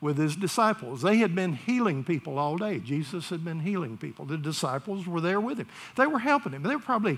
with 0.01 0.17
his 0.17 0.35
disciples. 0.35 1.01
They 1.01 1.17
had 1.17 1.33
been 1.33 1.53
healing 1.53 2.03
people 2.03 2.37
all 2.37 2.57
day. 2.57 2.79
Jesus 2.79 3.29
had 3.29 3.45
been 3.45 3.61
healing 3.61 3.97
people. 3.97 4.25
The 4.25 4.37
disciples 4.37 5.07
were 5.07 5.21
there 5.21 5.39
with 5.39 5.57
him. 5.57 5.67
They 5.95 6.05
were 6.05 6.19
helping 6.19 6.51
him. 6.51 6.63
They 6.63 6.75
were 6.75 6.81
probably 6.81 7.17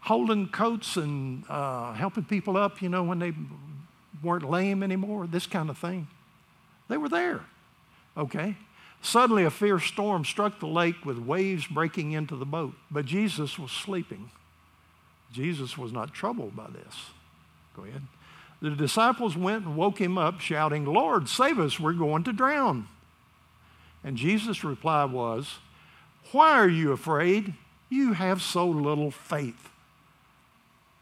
holding 0.00 0.48
coats 0.48 0.96
and 0.96 1.44
uh, 1.48 1.92
helping 1.92 2.24
people 2.24 2.56
up, 2.56 2.80
you 2.80 2.88
know, 2.88 3.02
when 3.02 3.18
they 3.18 3.32
weren't 4.22 4.48
lame 4.48 4.82
anymore, 4.82 5.26
this 5.26 5.46
kind 5.46 5.70
of 5.70 5.78
thing. 5.78 6.06
They 6.88 6.96
were 6.96 7.08
there. 7.08 7.42
Okay? 8.16 8.56
Suddenly, 9.00 9.44
a 9.44 9.50
fierce 9.50 9.84
storm 9.84 10.24
struck 10.24 10.58
the 10.58 10.66
lake 10.66 11.04
with 11.04 11.18
waves 11.18 11.66
breaking 11.66 12.12
into 12.12 12.36
the 12.36 12.44
boat, 12.44 12.74
but 12.90 13.04
Jesus 13.04 13.58
was 13.58 13.70
sleeping. 13.70 14.30
Jesus 15.32 15.78
was 15.78 15.92
not 15.92 16.14
troubled 16.14 16.56
by 16.56 16.66
this. 16.68 16.94
Go 17.76 17.84
ahead. 17.84 18.02
The 18.60 18.70
disciples 18.70 19.36
went 19.36 19.66
and 19.66 19.76
woke 19.76 20.00
him 20.00 20.18
up, 20.18 20.40
shouting, 20.40 20.84
Lord, 20.84 21.28
save 21.28 21.60
us, 21.60 21.78
we're 21.78 21.92
going 21.92 22.24
to 22.24 22.32
drown. 22.32 22.88
And 24.02 24.16
Jesus' 24.16 24.64
reply 24.64 25.04
was, 25.04 25.58
Why 26.32 26.52
are 26.58 26.68
you 26.68 26.90
afraid? 26.90 27.54
You 27.88 28.14
have 28.14 28.42
so 28.42 28.66
little 28.66 29.12
faith. 29.12 29.70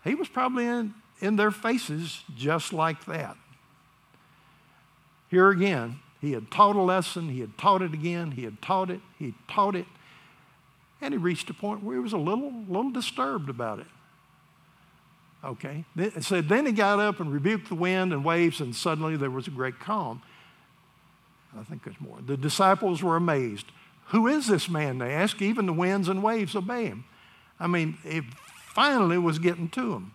He 0.07 0.15
was 0.15 0.29
probably 0.29 0.67
in, 0.67 0.95
in 1.21 1.37
their 1.37 1.51
faces 1.51 2.23
just 2.37 2.73
like 2.73 3.05
that. 3.07 3.37
Here 5.29 5.51
again, 5.51 6.01
he 6.21 6.33
had 6.33 6.51
taught 6.51 6.77
a 6.77 6.81
lesson, 6.81 7.29
he 7.29 7.41
had 7.41 7.59
taught 7.59 7.83
it 7.83 7.93
again, 7.93 8.33
he 8.33 8.45
had 8.45 8.63
taught 8.63 8.91
it, 8.91 9.01
he 9.19 9.35
taught 9.49 9.75
it. 9.75 9.87
And 11.01 11.13
he 11.13 11.19
reached 11.19 11.51
a 11.51 11.55
point 11.55 11.83
where 11.83 11.97
he 11.97 12.01
was 12.01 12.13
a 12.13 12.19
little, 12.19 12.53
little 12.69 12.91
disturbed 12.91 13.51
about 13.51 13.81
it. 13.81 13.87
Okay. 15.45 15.85
It 15.97 16.25
said, 16.25 16.49
then 16.49 16.67
he 16.67 16.73
got 16.73 16.99
up 16.99 17.21
and 17.21 17.33
rebuked 17.33 17.69
the 17.69 17.75
wind 17.75 18.13
and 18.13 18.25
waves, 18.25 18.61
and 18.61 18.75
suddenly 18.75 19.17
there 19.17 19.31
was 19.31 19.47
a 19.47 19.51
great 19.51 19.79
calm. 19.79 20.23
I 21.59 21.63
think 21.65 21.85
there's 21.85 22.01
more. 22.01 22.19
The 22.25 22.37
disciples 22.37 23.03
were 23.03 23.17
amazed. 23.17 23.67
Who 24.07 24.27
is 24.27 24.47
this 24.47 24.69
man? 24.69 24.99
They 24.99 25.13
asked. 25.13 25.43
Even 25.43 25.67
the 25.67 25.73
winds 25.73 26.09
and 26.09 26.23
waves 26.23 26.55
obey 26.55 26.87
him. 26.87 27.05
I 27.59 27.67
mean, 27.67 27.99
it 28.05 28.25
finally 28.77 29.17
was 29.17 29.39
getting 29.39 29.71
to 29.71 29.95
him. 29.95 30.13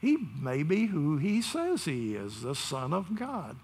He 0.00 0.16
may 0.40 0.62
be 0.62 0.86
who 0.86 1.16
he 1.16 1.42
says 1.42 1.84
he 1.84 2.14
is, 2.14 2.42
the 2.42 2.54
Son 2.54 2.92
of 2.92 3.16
God. 3.16 3.56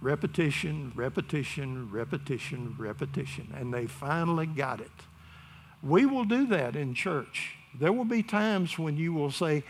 Repetition, 0.00 0.90
repetition, 0.96 1.88
repetition, 1.92 2.74
repetition. 2.76 3.54
And 3.56 3.72
they 3.72 3.86
finally 3.86 4.46
got 4.46 4.80
it. 4.80 4.90
We 5.80 6.06
will 6.06 6.24
do 6.24 6.44
that 6.48 6.74
in 6.74 6.92
church. 6.92 7.54
There 7.72 7.92
will 7.92 8.04
be 8.04 8.24
times 8.24 8.76
when 8.76 8.96
you 8.96 9.12
will 9.12 9.30
say, 9.30 9.62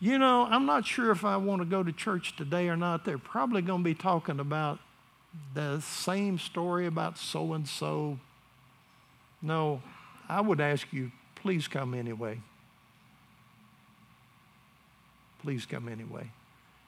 you 0.00 0.16
know, 0.16 0.46
I'm 0.46 0.64
not 0.64 0.86
sure 0.86 1.10
if 1.10 1.22
I 1.22 1.36
want 1.36 1.60
to 1.60 1.66
go 1.66 1.82
to 1.82 1.92
church 1.92 2.34
today 2.34 2.70
or 2.70 2.78
not. 2.78 3.04
They're 3.04 3.18
probably 3.18 3.60
going 3.60 3.80
to 3.80 3.84
be 3.84 3.94
talking 3.94 4.40
about 4.40 4.78
the 5.52 5.80
same 5.80 6.38
story 6.38 6.86
about 6.86 7.18
so 7.18 7.52
and 7.52 7.68
so. 7.68 8.18
No, 9.42 9.82
I 10.28 10.40
would 10.40 10.60
ask 10.60 10.92
you, 10.92 11.10
please 11.36 11.66
come 11.66 11.94
anyway. 11.94 12.40
Please 15.42 15.64
come 15.64 15.88
anyway. 15.88 16.30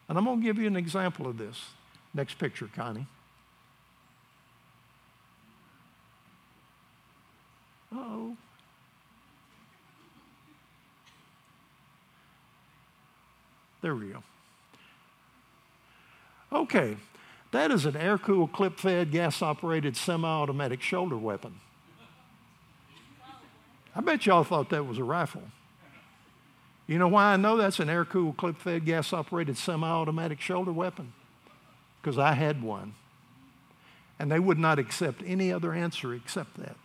And 0.09 0.19
I'm 0.19 0.25
going 0.25 0.41
to 0.41 0.45
give 0.45 0.59
you 0.59 0.67
an 0.67 0.77
example 0.77 1.27
of 1.27 1.39
this. 1.39 1.57
Next 2.13 2.39
picture, 2.39 2.69
Connie. 2.75 3.07
oh. 7.95 8.37
There 13.81 13.95
we 13.95 14.09
go. 14.09 14.23
Okay, 16.53 16.97
that 17.53 17.71
is 17.71 17.87
an 17.87 17.97
air 17.97 18.19
cooled, 18.19 18.53
clip 18.53 18.79
fed, 18.79 19.13
gas 19.13 19.41
operated 19.41 19.97
semi 19.97 20.29
automatic 20.29 20.83
shoulder 20.83 21.17
weapon. 21.17 21.61
I 23.95 24.01
bet 24.01 24.27
y'all 24.27 24.45
thought 24.45 24.71
that 24.71 24.87
was 24.87 24.99
a 24.99 25.05
rifle. 25.05 25.43
You 26.87 26.99
know 26.99 27.09
why 27.09 27.33
I 27.33 27.37
know 27.37 27.57
that's 27.57 27.79
an 27.79 27.89
air 27.89 28.05
cooled, 28.05 28.37
clip 28.37 28.59
fed, 28.59 28.85
gas 28.85 29.13
operated 29.13 29.57
semi 29.57 29.87
automatic 29.87 30.41
shoulder 30.41 30.73
weapon? 30.73 31.13
Because 32.01 32.19
I 32.19 32.33
had 32.33 32.63
one. 32.63 32.95
And 34.19 34.31
they 34.31 34.39
would 34.39 34.59
not 34.59 34.79
accept 34.79 35.23
any 35.25 35.53
other 35.53 35.73
answer 35.73 36.15
except 36.15 36.57
that. 36.59 36.77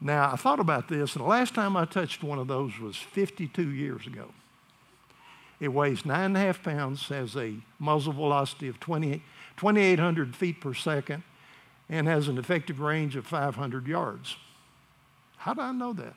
Now, 0.00 0.32
I 0.32 0.36
thought 0.36 0.60
about 0.60 0.88
this, 0.88 1.14
and 1.14 1.24
the 1.24 1.28
last 1.28 1.54
time 1.54 1.76
I 1.76 1.84
touched 1.84 2.24
one 2.24 2.38
of 2.38 2.48
those 2.48 2.78
was 2.78 2.96
52 2.96 3.70
years 3.70 4.06
ago. 4.06 4.30
It 5.60 5.72
weighs 5.72 6.04
nine 6.04 6.26
and 6.26 6.36
a 6.36 6.40
half 6.40 6.62
pounds, 6.62 7.08
has 7.08 7.36
a 7.36 7.54
muzzle 7.78 8.12
velocity 8.12 8.66
of 8.66 8.80
20, 8.80 9.22
2,800 9.56 10.34
feet 10.34 10.60
per 10.60 10.74
second, 10.74 11.22
and 11.88 12.08
has 12.08 12.26
an 12.26 12.36
effective 12.36 12.80
range 12.80 13.14
of 13.14 13.26
500 13.26 13.86
yards. 13.86 14.36
How 15.42 15.52
do 15.54 15.60
I 15.60 15.72
know 15.72 15.92
that? 15.94 16.14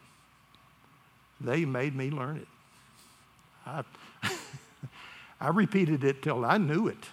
They 1.42 1.66
made 1.66 1.96
me 1.96 2.12
learn 2.12 2.38
it. 2.38 2.48
I, 3.66 3.84
I 5.42 5.48
repeated 5.48 6.04
it 6.04 6.22
till 6.22 6.46
I 6.46 6.60
knew 6.60 6.88
it. 6.88 7.10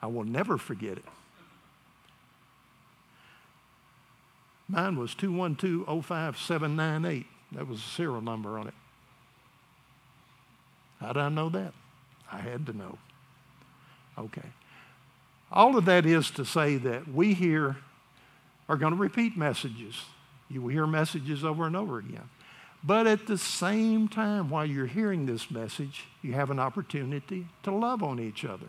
I 0.00 0.06
will 0.06 0.22
never 0.22 0.58
forget 0.58 0.98
it. 0.98 1.04
Mine 4.68 4.94
was 4.94 5.12
212-05798. 5.16 7.24
That 7.50 7.66
was 7.66 7.82
the 7.82 7.88
serial 7.88 8.20
number 8.20 8.60
on 8.60 8.68
it. 8.68 8.74
How 11.00 11.08
did 11.08 11.20
I 11.20 11.30
know 11.30 11.48
that? 11.48 11.74
I 12.30 12.38
had 12.38 12.64
to 12.66 12.72
know. 12.72 12.96
Okay. 14.16 14.50
All 15.50 15.76
of 15.76 15.84
that 15.86 16.06
is 16.06 16.30
to 16.30 16.44
say 16.44 16.76
that 16.76 17.08
we 17.08 17.34
here 17.34 17.78
are 18.68 18.76
going 18.76 18.92
to 18.92 18.98
repeat 18.98 19.36
messages. 19.36 20.04
You 20.52 20.60
will 20.60 20.68
hear 20.68 20.86
messages 20.86 21.44
over 21.44 21.66
and 21.66 21.74
over 21.74 21.98
again. 21.98 22.28
But 22.84 23.06
at 23.06 23.26
the 23.26 23.38
same 23.38 24.08
time, 24.08 24.50
while 24.50 24.66
you're 24.66 24.86
hearing 24.86 25.24
this 25.24 25.50
message, 25.50 26.04
you 26.20 26.32
have 26.32 26.50
an 26.50 26.58
opportunity 26.58 27.46
to 27.62 27.70
love 27.70 28.02
on 28.02 28.20
each 28.20 28.44
other, 28.44 28.66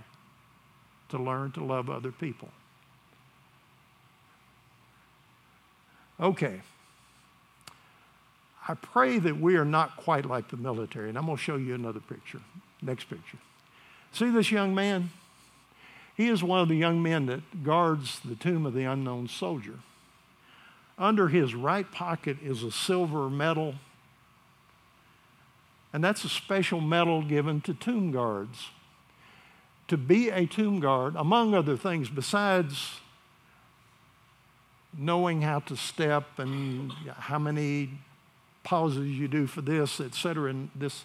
to 1.09 1.17
learn 1.17 1.51
to 1.53 1.63
love 1.63 1.89
other 1.89 2.11
people. 2.11 2.49
Okay. 6.19 6.61
I 8.67 8.75
pray 8.75 9.19
that 9.19 9.39
we 9.39 9.57
are 9.57 9.65
not 9.65 9.97
quite 9.97 10.25
like 10.25 10.49
the 10.49 10.57
military. 10.57 11.09
And 11.09 11.17
I'm 11.17 11.25
going 11.25 11.37
to 11.37 11.43
show 11.43 11.57
you 11.57 11.75
another 11.75 11.99
picture. 11.99 12.39
Next 12.81 13.05
picture. 13.09 13.39
See 14.13 14.29
this 14.29 14.51
young 14.51 14.73
man? 14.73 15.09
He 16.15 16.29
is 16.29 16.43
one 16.43 16.59
of 16.59 16.69
the 16.69 16.75
young 16.75 17.01
men 17.01 17.25
that 17.25 17.63
guards 17.63 18.19
the 18.23 18.35
tomb 18.35 18.65
of 18.65 18.73
the 18.73 18.83
unknown 18.83 19.27
soldier. 19.27 19.79
Under 20.97 21.27
his 21.27 21.55
right 21.55 21.89
pocket 21.91 22.37
is 22.43 22.63
a 22.63 22.71
silver 22.71 23.29
medal, 23.29 23.75
and 25.91 26.03
that's 26.03 26.23
a 26.23 26.29
special 26.29 26.81
medal 26.81 27.21
given 27.23 27.61
to 27.61 27.73
tomb 27.73 28.11
guards. 28.11 28.69
To 29.89 29.97
be 29.97 30.29
a 30.29 30.45
tomb 30.45 30.79
guard, 30.79 31.15
among 31.15 31.53
other 31.53 31.75
things, 31.75 32.09
besides 32.09 32.99
knowing 34.97 35.41
how 35.41 35.59
to 35.59 35.75
step 35.75 36.37
and 36.37 36.91
how 37.17 37.39
many 37.39 37.89
pauses 38.63 39.07
you 39.07 39.27
do 39.27 39.47
for 39.47 39.61
this, 39.61 39.99
etc. 39.99 40.49
And 40.49 40.69
this, 40.75 41.03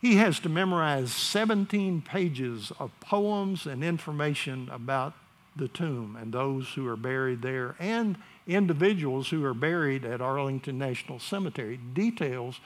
he 0.00 0.16
has 0.16 0.38
to 0.40 0.48
memorize 0.48 1.12
17 1.12 2.02
pages 2.02 2.72
of 2.78 2.90
poems 3.00 3.66
and 3.66 3.84
information 3.84 4.68
about 4.72 5.14
the 5.56 5.68
tomb 5.68 6.16
and 6.20 6.32
those 6.32 6.68
who 6.74 6.86
are 6.86 6.96
buried 6.96 7.42
there 7.42 7.74
and 7.78 8.16
individuals 8.46 9.28
who 9.28 9.44
are 9.44 9.54
buried 9.54 10.04
at 10.04 10.20
Arlington 10.20 10.78
National 10.78 11.18
Cemetery. 11.18 11.78
Details. 11.92 12.60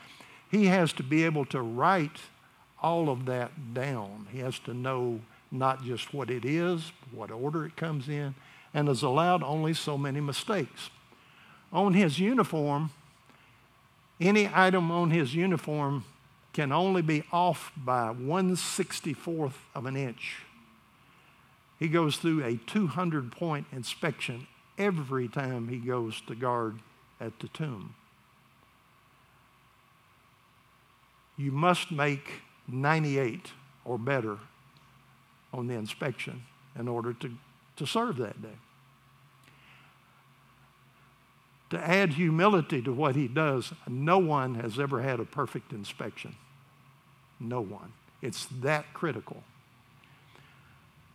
He 0.50 0.66
has 0.66 0.92
to 0.94 1.02
be 1.02 1.24
able 1.24 1.44
to 1.46 1.60
write 1.60 2.18
all 2.82 3.08
of 3.08 3.26
that 3.26 3.74
down. 3.74 4.26
He 4.30 4.38
has 4.40 4.58
to 4.60 4.74
know 4.74 5.20
not 5.50 5.84
just 5.84 6.12
what 6.12 6.30
it 6.30 6.44
is, 6.44 6.92
what 7.10 7.30
order 7.30 7.64
it 7.66 7.76
comes 7.76 8.08
in, 8.08 8.34
and 8.74 8.88
is 8.88 9.02
allowed 9.02 9.42
only 9.42 9.74
so 9.74 9.98
many 9.98 10.20
mistakes. 10.20 10.90
On 11.72 11.94
his 11.94 12.18
uniform, 12.18 12.90
any 14.20 14.48
item 14.52 14.90
on 14.90 15.10
his 15.10 15.34
uniform 15.34 16.04
can 16.52 16.70
only 16.70 17.02
be 17.02 17.24
off 17.32 17.72
by 17.76 18.10
1 18.10 18.56
64th 18.56 19.54
of 19.74 19.86
an 19.86 19.96
inch. 19.96 20.36
He 21.82 21.88
goes 21.88 22.16
through 22.16 22.44
a 22.44 22.58
200 22.58 23.32
point 23.32 23.66
inspection 23.72 24.46
every 24.78 25.26
time 25.26 25.66
he 25.66 25.78
goes 25.78 26.20
to 26.28 26.36
guard 26.36 26.78
at 27.20 27.40
the 27.40 27.48
tomb. 27.48 27.96
You 31.36 31.50
must 31.50 31.90
make 31.90 32.42
98 32.68 33.50
or 33.84 33.98
better 33.98 34.38
on 35.52 35.66
the 35.66 35.74
inspection 35.74 36.44
in 36.78 36.86
order 36.86 37.14
to, 37.14 37.32
to 37.78 37.84
serve 37.84 38.16
that 38.18 38.40
day 38.40 38.58
to 41.70 41.80
add 41.80 42.12
humility 42.12 42.80
to 42.80 42.92
what 42.92 43.16
he 43.16 43.26
does, 43.26 43.72
no 43.88 44.18
one 44.18 44.54
has 44.54 44.78
ever 44.78 45.02
had 45.02 45.18
a 45.18 45.24
perfect 45.24 45.72
inspection. 45.72 46.36
No 47.40 47.60
one. 47.60 47.92
It's 48.20 48.46
that 48.60 48.94
critical. 48.94 49.42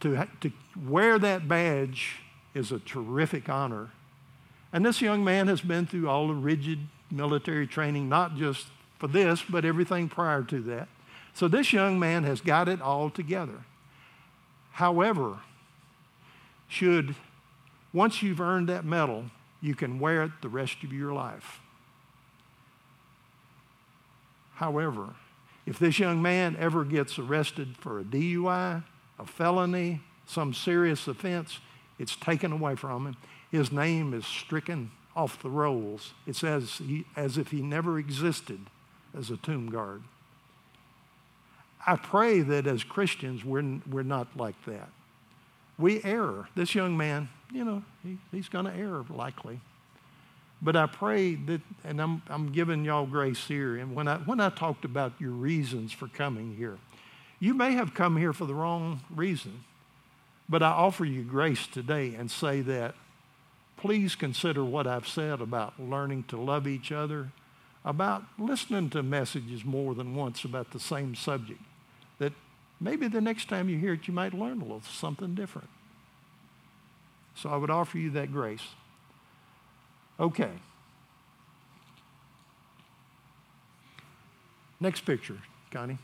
To, 0.01 0.27
to 0.41 0.51
wear 0.88 1.17
that 1.19 1.47
badge 1.47 2.17
is 2.53 2.71
a 2.71 2.79
terrific 2.79 3.49
honor. 3.49 3.89
And 4.71 4.86
this 4.86 5.01
young 5.01 5.23
man 5.23 5.47
has 5.47 5.62
been 5.62 5.86
through 5.86 6.10
all 6.10 6.27
the 6.27 6.33
rigid 6.33 6.79
military 7.10 7.67
training, 7.67 8.10
not 8.10 8.36
just 8.36 8.67
for 8.99 9.07
this, 9.07 9.43
but 9.49 9.65
everything 9.65 10.10
prior 10.10 10.43
to 10.43 10.60
that. 10.62 10.88
So 11.33 11.47
this 11.47 11.71
young 11.71 11.99
man 11.99 12.23
has 12.23 12.41
got 12.41 12.67
it 12.67 12.81
all 12.81 13.10
together. 13.10 13.63
However, 14.71 15.39
should, 16.67 17.15
once 17.93 18.21
you've 18.21 18.41
earned 18.41 18.69
that 18.69 18.86
medal, 18.86 19.25
you 19.62 19.75
can 19.75 19.99
wear 19.99 20.23
it 20.23 20.31
the 20.41 20.49
rest 20.49 20.83
of 20.83 20.91
your 20.91 21.13
life. 21.13 21.60
However, 24.55 25.13
if 25.65 25.77
this 25.77 25.99
young 25.99 26.21
man 26.21 26.55
ever 26.60 26.83
gets 26.83 27.19
arrested 27.19 27.75
for 27.77 27.99
a 27.99 28.03
DUI, 28.03 28.83
a 29.19 29.25
felony, 29.25 30.01
some 30.25 30.53
serious 30.53 31.08
offense, 31.08 31.60
it's 31.99 32.15
taken 32.15 32.51
away 32.51 32.75
from 32.75 33.08
him. 33.08 33.17
His 33.51 33.71
name 33.71 34.13
is 34.13 34.25
stricken 34.25 34.91
off 35.15 35.41
the 35.41 35.49
rolls. 35.49 36.13
It's 36.27 36.43
as, 36.43 36.73
he, 36.73 37.06
as 37.15 37.38
if 37.38 37.49
he 37.49 37.62
never 37.62 37.97
existed 37.97 38.60
as 39.17 39.32
a 39.32 39.38
tomb 39.38 39.69
guard. 39.69 40.03
I 41.86 41.95
pray 41.95 42.41
that 42.41 42.67
as 42.67 42.84
Christians, 42.84 43.45
we're, 43.45 43.80
we're 43.89 44.03
not 44.03 44.27
like 44.36 44.56
that. 44.65 44.89
we 45.77 46.03
err. 46.03 46.49
This 46.56 46.75
young 46.75 46.97
man, 46.97 47.30
you 47.51 47.63
know, 47.63 47.84
he, 48.03 48.17
he's 48.32 48.49
going 48.49 48.65
to 48.65 48.73
err 48.73 49.03
likely. 49.10 49.62
But 50.62 50.75
I 50.75 50.88
pray 50.88 51.36
that, 51.36 51.62
and 51.84 52.01
I'm, 52.01 52.21
I'm 52.27 52.51
giving 52.51 52.84
y'all 52.84 53.06
grace 53.06 53.47
here. 53.47 53.77
And 53.77 53.95
when 53.95 54.08
I, 54.08 54.17
when 54.17 54.39
I 54.39 54.49
talked 54.49 54.86
about 54.86 55.13
your 55.19 55.32
reasons 55.32 55.93
for 55.93 56.08
coming 56.08 56.56
here, 56.56 56.77
you 57.39 57.54
may 57.54 57.73
have 57.73 57.93
come 57.93 58.17
here 58.17 58.34
for 58.34 58.45
the 58.45 58.56
wrong 58.56 59.02
reason. 59.13 59.63
But 60.50 60.63
I 60.63 60.69
offer 60.69 61.06
you 61.06 61.23
grace 61.23 61.67
today 61.67 62.15
and 62.15 62.32
say 62.32 62.62
that 62.62 62.95
please 63.76 64.15
consider 64.15 64.63
what 64.63 64.88
I've 64.88 65.08
said 65.08 65.41
about 65.41 65.80
learning 65.80 66.23
to 66.30 66.38
love 66.38 66.67
each 66.67 66.91
other, 66.91 67.32
about 67.86 68.23
listening 68.39 68.89
to 68.91 69.04
messages 69.04 69.63
more 69.63 69.93
than 69.93 70.15
once 70.15 70.43
about 70.43 70.71
the 70.71 70.80
same 70.80 71.15
subject. 71.15 71.62
That 72.19 72.34
maybe 72.80 73.08
the 73.08 73.21
next 73.21 73.50
time 73.50 73.69
you 73.69 73.78
hear 73.78 73.93
it, 73.93 74.08
you 74.08 74.13
might 74.13 74.34
learn 74.34 74.62
a 74.62 74.63
little 74.63 74.82
something 74.82 75.36
different. 75.36 75.69
So 77.36 77.50
I 77.50 77.58
would 77.58 77.69
offer 77.69 78.00
you 78.00 78.10
that 78.12 78.32
grace. 78.32 78.65
Okay. 80.19 80.52
Next 84.80 85.02
picture, 85.02 85.38
Connie. 85.71 86.00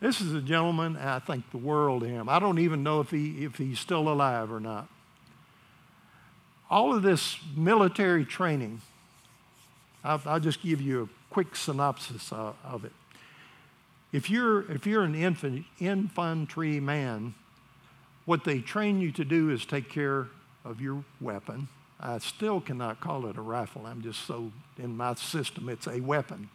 This 0.00 0.20
is 0.20 0.34
a 0.34 0.40
gentleman, 0.40 0.96
I 0.96 1.18
think 1.18 1.50
the 1.50 1.58
world 1.58 2.02
of 2.02 2.08
him. 2.08 2.28
I 2.28 2.38
don't 2.38 2.58
even 2.58 2.82
know 2.82 3.00
if, 3.00 3.10
he, 3.10 3.44
if 3.44 3.56
he's 3.56 3.78
still 3.78 4.08
alive 4.08 4.52
or 4.52 4.60
not. 4.60 4.88
All 6.68 6.94
of 6.94 7.02
this 7.02 7.38
military 7.56 8.24
training, 8.24 8.80
I'll, 10.02 10.20
I'll 10.26 10.40
just 10.40 10.62
give 10.62 10.80
you 10.80 11.04
a 11.04 11.08
quick 11.32 11.56
synopsis 11.56 12.32
uh, 12.32 12.52
of 12.64 12.84
it. 12.84 12.92
If 14.12 14.30
you're, 14.30 14.70
if 14.70 14.86
you're 14.86 15.02
an 15.02 15.14
infant, 15.14 15.64
infantry 15.80 16.80
man, 16.80 17.34
what 18.26 18.44
they 18.44 18.60
train 18.60 19.00
you 19.00 19.10
to 19.12 19.24
do 19.24 19.50
is 19.50 19.64
take 19.64 19.88
care 19.88 20.28
of 20.64 20.80
your 20.80 21.04
weapon. 21.20 21.68
I 22.00 22.18
still 22.18 22.60
cannot 22.60 23.00
call 23.00 23.26
it 23.26 23.36
a 23.36 23.40
rifle. 23.40 23.86
I'm 23.86 24.02
just 24.02 24.26
so, 24.26 24.52
in 24.78 24.96
my 24.96 25.14
system, 25.14 25.68
it's 25.68 25.86
a 25.86 26.00
weapon. 26.00 26.50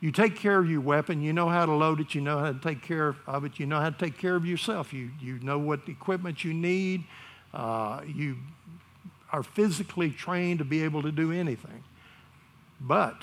You 0.00 0.12
take 0.12 0.36
care 0.36 0.58
of 0.58 0.70
your 0.70 0.80
weapon. 0.80 1.22
You 1.22 1.32
know 1.32 1.48
how 1.48 1.66
to 1.66 1.72
load 1.72 2.00
it. 2.00 2.14
You 2.14 2.20
know 2.20 2.38
how 2.38 2.52
to 2.52 2.58
take 2.58 2.82
care 2.82 3.16
of 3.26 3.44
it. 3.44 3.58
You 3.58 3.66
know 3.66 3.80
how 3.80 3.90
to 3.90 3.98
take 3.98 4.16
care 4.16 4.36
of 4.36 4.46
yourself. 4.46 4.92
You, 4.92 5.10
you 5.20 5.40
know 5.40 5.58
what 5.58 5.88
equipment 5.88 6.44
you 6.44 6.54
need. 6.54 7.04
Uh, 7.52 8.02
you 8.06 8.36
are 9.32 9.42
physically 9.42 10.10
trained 10.10 10.60
to 10.60 10.64
be 10.64 10.84
able 10.84 11.02
to 11.02 11.10
do 11.10 11.32
anything. 11.32 11.82
But 12.80 13.22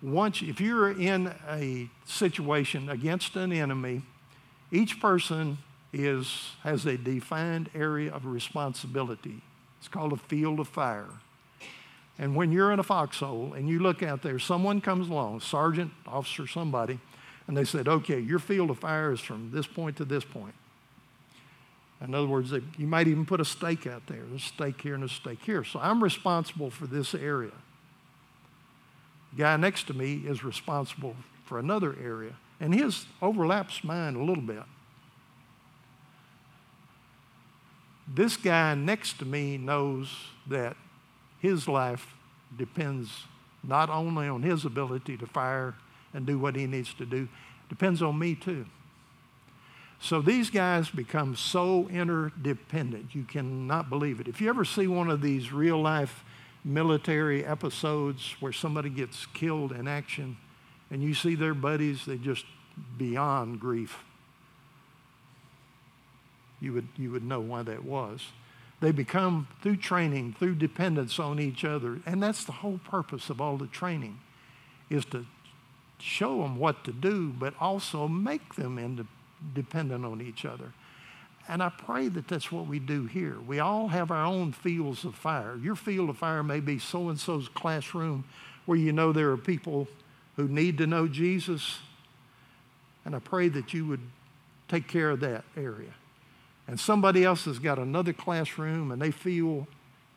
once, 0.00 0.42
if 0.42 0.60
you're 0.60 0.92
in 0.92 1.34
a 1.48 1.90
situation 2.04 2.88
against 2.88 3.34
an 3.34 3.52
enemy, 3.52 4.02
each 4.70 5.00
person 5.00 5.58
is, 5.92 6.50
has 6.62 6.86
a 6.86 6.96
defined 6.96 7.70
area 7.74 8.12
of 8.12 8.26
responsibility. 8.26 9.42
It's 9.78 9.88
called 9.88 10.12
a 10.12 10.16
field 10.16 10.60
of 10.60 10.68
fire. 10.68 11.08
And 12.18 12.34
when 12.34 12.50
you're 12.50 12.72
in 12.72 12.78
a 12.78 12.82
foxhole 12.82 13.52
and 13.52 13.68
you 13.68 13.78
look 13.78 14.02
out 14.02 14.22
there, 14.22 14.38
someone 14.38 14.80
comes 14.80 15.08
along, 15.08 15.40
sergeant, 15.40 15.92
officer, 16.06 16.46
somebody, 16.46 16.98
and 17.46 17.56
they 17.56 17.64
said, 17.64 17.88
okay, 17.88 18.18
your 18.18 18.38
field 18.38 18.70
of 18.70 18.78
fire 18.78 19.12
is 19.12 19.20
from 19.20 19.50
this 19.52 19.66
point 19.66 19.96
to 19.98 20.04
this 20.04 20.24
point. 20.24 20.54
In 22.00 22.14
other 22.14 22.26
words, 22.26 22.52
you 22.52 22.86
might 22.86 23.08
even 23.08 23.24
put 23.24 23.40
a 23.40 23.44
stake 23.44 23.86
out 23.86 24.06
there, 24.06 24.22
a 24.34 24.38
stake 24.38 24.80
here 24.80 24.94
and 24.94 25.04
a 25.04 25.08
stake 25.08 25.42
here. 25.44 25.64
So 25.64 25.78
I'm 25.80 26.02
responsible 26.02 26.70
for 26.70 26.86
this 26.86 27.14
area. 27.14 27.52
The 29.32 29.42
guy 29.42 29.56
next 29.56 29.86
to 29.88 29.94
me 29.94 30.22
is 30.26 30.42
responsible 30.44 31.16
for 31.44 31.58
another 31.58 31.96
area, 32.02 32.32
and 32.60 32.74
his 32.74 33.06
overlaps 33.22 33.84
mine 33.84 34.14
a 34.14 34.24
little 34.24 34.42
bit. 34.42 34.62
This 38.08 38.36
guy 38.36 38.74
next 38.74 39.18
to 39.18 39.24
me 39.24 39.58
knows 39.58 40.10
that 40.48 40.76
his 41.46 41.68
life 41.68 42.14
depends 42.58 43.22
not 43.62 43.88
only 43.88 44.26
on 44.26 44.42
his 44.42 44.64
ability 44.64 45.16
to 45.16 45.26
fire 45.26 45.74
and 46.12 46.26
do 46.26 46.38
what 46.38 46.56
he 46.56 46.66
needs 46.66 46.92
to 46.94 47.06
do, 47.06 47.28
depends 47.68 48.02
on 48.02 48.18
me 48.18 48.34
too. 48.34 48.66
So 50.00 50.20
these 50.20 50.50
guys 50.50 50.90
become 50.90 51.36
so 51.36 51.88
interdependent. 51.88 53.14
You 53.14 53.22
cannot 53.22 53.88
believe 53.88 54.20
it. 54.20 54.26
If 54.26 54.40
you 54.40 54.48
ever 54.48 54.64
see 54.64 54.88
one 54.88 55.08
of 55.08 55.22
these 55.22 55.52
real 55.52 55.80
life 55.80 56.24
military 56.64 57.44
episodes 57.44 58.34
where 58.40 58.52
somebody 58.52 58.90
gets 58.90 59.26
killed 59.26 59.70
in 59.70 59.86
action 59.86 60.36
and 60.90 61.00
you 61.00 61.14
see 61.14 61.36
their 61.36 61.54
buddies, 61.54 62.04
they 62.06 62.16
just 62.16 62.44
beyond 62.98 63.60
grief. 63.60 64.02
You 66.60 66.72
would, 66.72 66.88
you 66.96 67.12
would 67.12 67.24
know 67.24 67.40
why 67.40 67.62
that 67.62 67.84
was. 67.84 68.32
They 68.80 68.92
become, 68.92 69.48
through 69.62 69.76
training, 69.76 70.36
through 70.38 70.56
dependence 70.56 71.18
on 71.18 71.40
each 71.40 71.64
other, 71.64 72.00
and 72.04 72.22
that's 72.22 72.44
the 72.44 72.52
whole 72.52 72.78
purpose 72.78 73.30
of 73.30 73.40
all 73.40 73.56
the 73.56 73.66
training, 73.66 74.18
is 74.90 75.04
to 75.06 75.26
show 75.98 76.42
them 76.42 76.58
what 76.58 76.84
to 76.84 76.92
do, 76.92 77.30
but 77.30 77.54
also 77.58 78.06
make 78.06 78.54
them 78.54 78.78
independent 78.78 80.04
on 80.04 80.20
each 80.20 80.44
other. 80.44 80.72
And 81.48 81.62
I 81.62 81.70
pray 81.70 82.08
that 82.08 82.28
that's 82.28 82.52
what 82.52 82.66
we 82.66 82.78
do 82.78 83.06
here. 83.06 83.38
We 83.40 83.60
all 83.60 83.88
have 83.88 84.10
our 84.10 84.26
own 84.26 84.52
fields 84.52 85.04
of 85.04 85.14
fire. 85.14 85.56
Your 85.56 85.76
field 85.76 86.10
of 86.10 86.18
fire 86.18 86.42
may 86.42 86.60
be 86.60 86.78
so 86.78 87.08
and 87.08 87.18
so's 87.18 87.48
classroom 87.48 88.24
where 88.66 88.76
you 88.76 88.92
know 88.92 89.12
there 89.12 89.30
are 89.30 89.36
people 89.36 89.86
who 90.34 90.48
need 90.48 90.76
to 90.78 90.86
know 90.86 91.06
Jesus. 91.06 91.78
And 93.04 93.14
I 93.14 93.20
pray 93.20 93.48
that 93.48 93.72
you 93.72 93.86
would 93.86 94.00
take 94.68 94.88
care 94.88 95.10
of 95.10 95.20
that 95.20 95.44
area 95.56 95.94
and 96.68 96.80
somebody 96.80 97.24
else 97.24 97.44
has 97.44 97.58
got 97.58 97.78
another 97.78 98.12
classroom 98.12 98.90
and 98.90 99.00
they 99.00 99.10
feel 99.10 99.66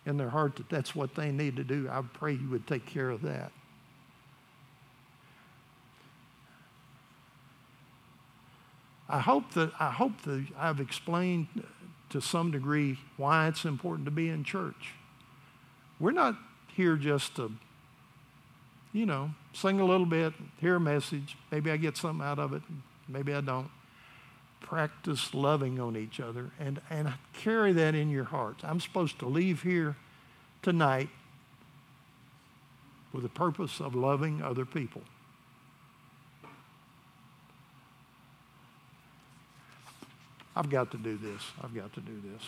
in 0.05 0.17
their 0.17 0.29
heart 0.29 0.55
that 0.55 0.69
that's 0.69 0.95
what 0.95 1.15
they 1.15 1.31
need 1.31 1.55
to 1.57 1.63
do, 1.63 1.87
I 1.89 2.01
pray 2.01 2.33
you 2.33 2.49
would 2.49 2.65
take 2.65 2.85
care 2.85 3.09
of 3.09 3.21
that. 3.21 3.51
I 9.07 9.19
hope 9.19 9.53
that 9.53 9.71
I 9.79 9.91
hope 9.91 10.21
that 10.23 10.45
I've 10.57 10.79
explained 10.79 11.47
to 12.09 12.21
some 12.21 12.51
degree 12.51 12.99
why 13.17 13.47
it's 13.47 13.65
important 13.65 14.05
to 14.05 14.11
be 14.11 14.29
in 14.29 14.43
church. 14.43 14.93
We're 15.99 16.11
not 16.11 16.35
here 16.67 16.95
just 16.95 17.35
to, 17.35 17.51
you 18.93 19.05
know, 19.05 19.31
sing 19.53 19.79
a 19.79 19.85
little 19.85 20.05
bit, 20.05 20.33
hear 20.59 20.75
a 20.75 20.79
message. 20.79 21.37
Maybe 21.51 21.71
I 21.71 21.77
get 21.77 21.97
something 21.97 22.25
out 22.25 22.39
of 22.39 22.53
it, 22.53 22.61
maybe 23.07 23.33
I 23.33 23.41
don't 23.41 23.69
practice 24.59 25.33
loving 25.33 25.79
on 25.79 25.95
each 25.97 26.19
other 26.19 26.51
and, 26.59 26.81
and 26.89 27.13
carry 27.33 27.71
that 27.73 27.95
in 27.95 28.09
your 28.09 28.25
hearts. 28.25 28.63
I'm 28.63 28.79
supposed 28.79 29.19
to 29.19 29.25
leave 29.27 29.63
here 29.63 29.95
tonight 30.61 31.09
with 33.13 33.23
the 33.23 33.29
purpose 33.29 33.79
of 33.79 33.95
loving 33.95 34.41
other 34.41 34.65
people. 34.65 35.01
I've 40.55 40.69
got 40.69 40.91
to 40.91 40.97
do 40.97 41.17
this. 41.17 41.41
I've 41.63 41.73
got 41.73 41.93
to 41.93 42.01
do 42.01 42.21
this. 42.21 42.43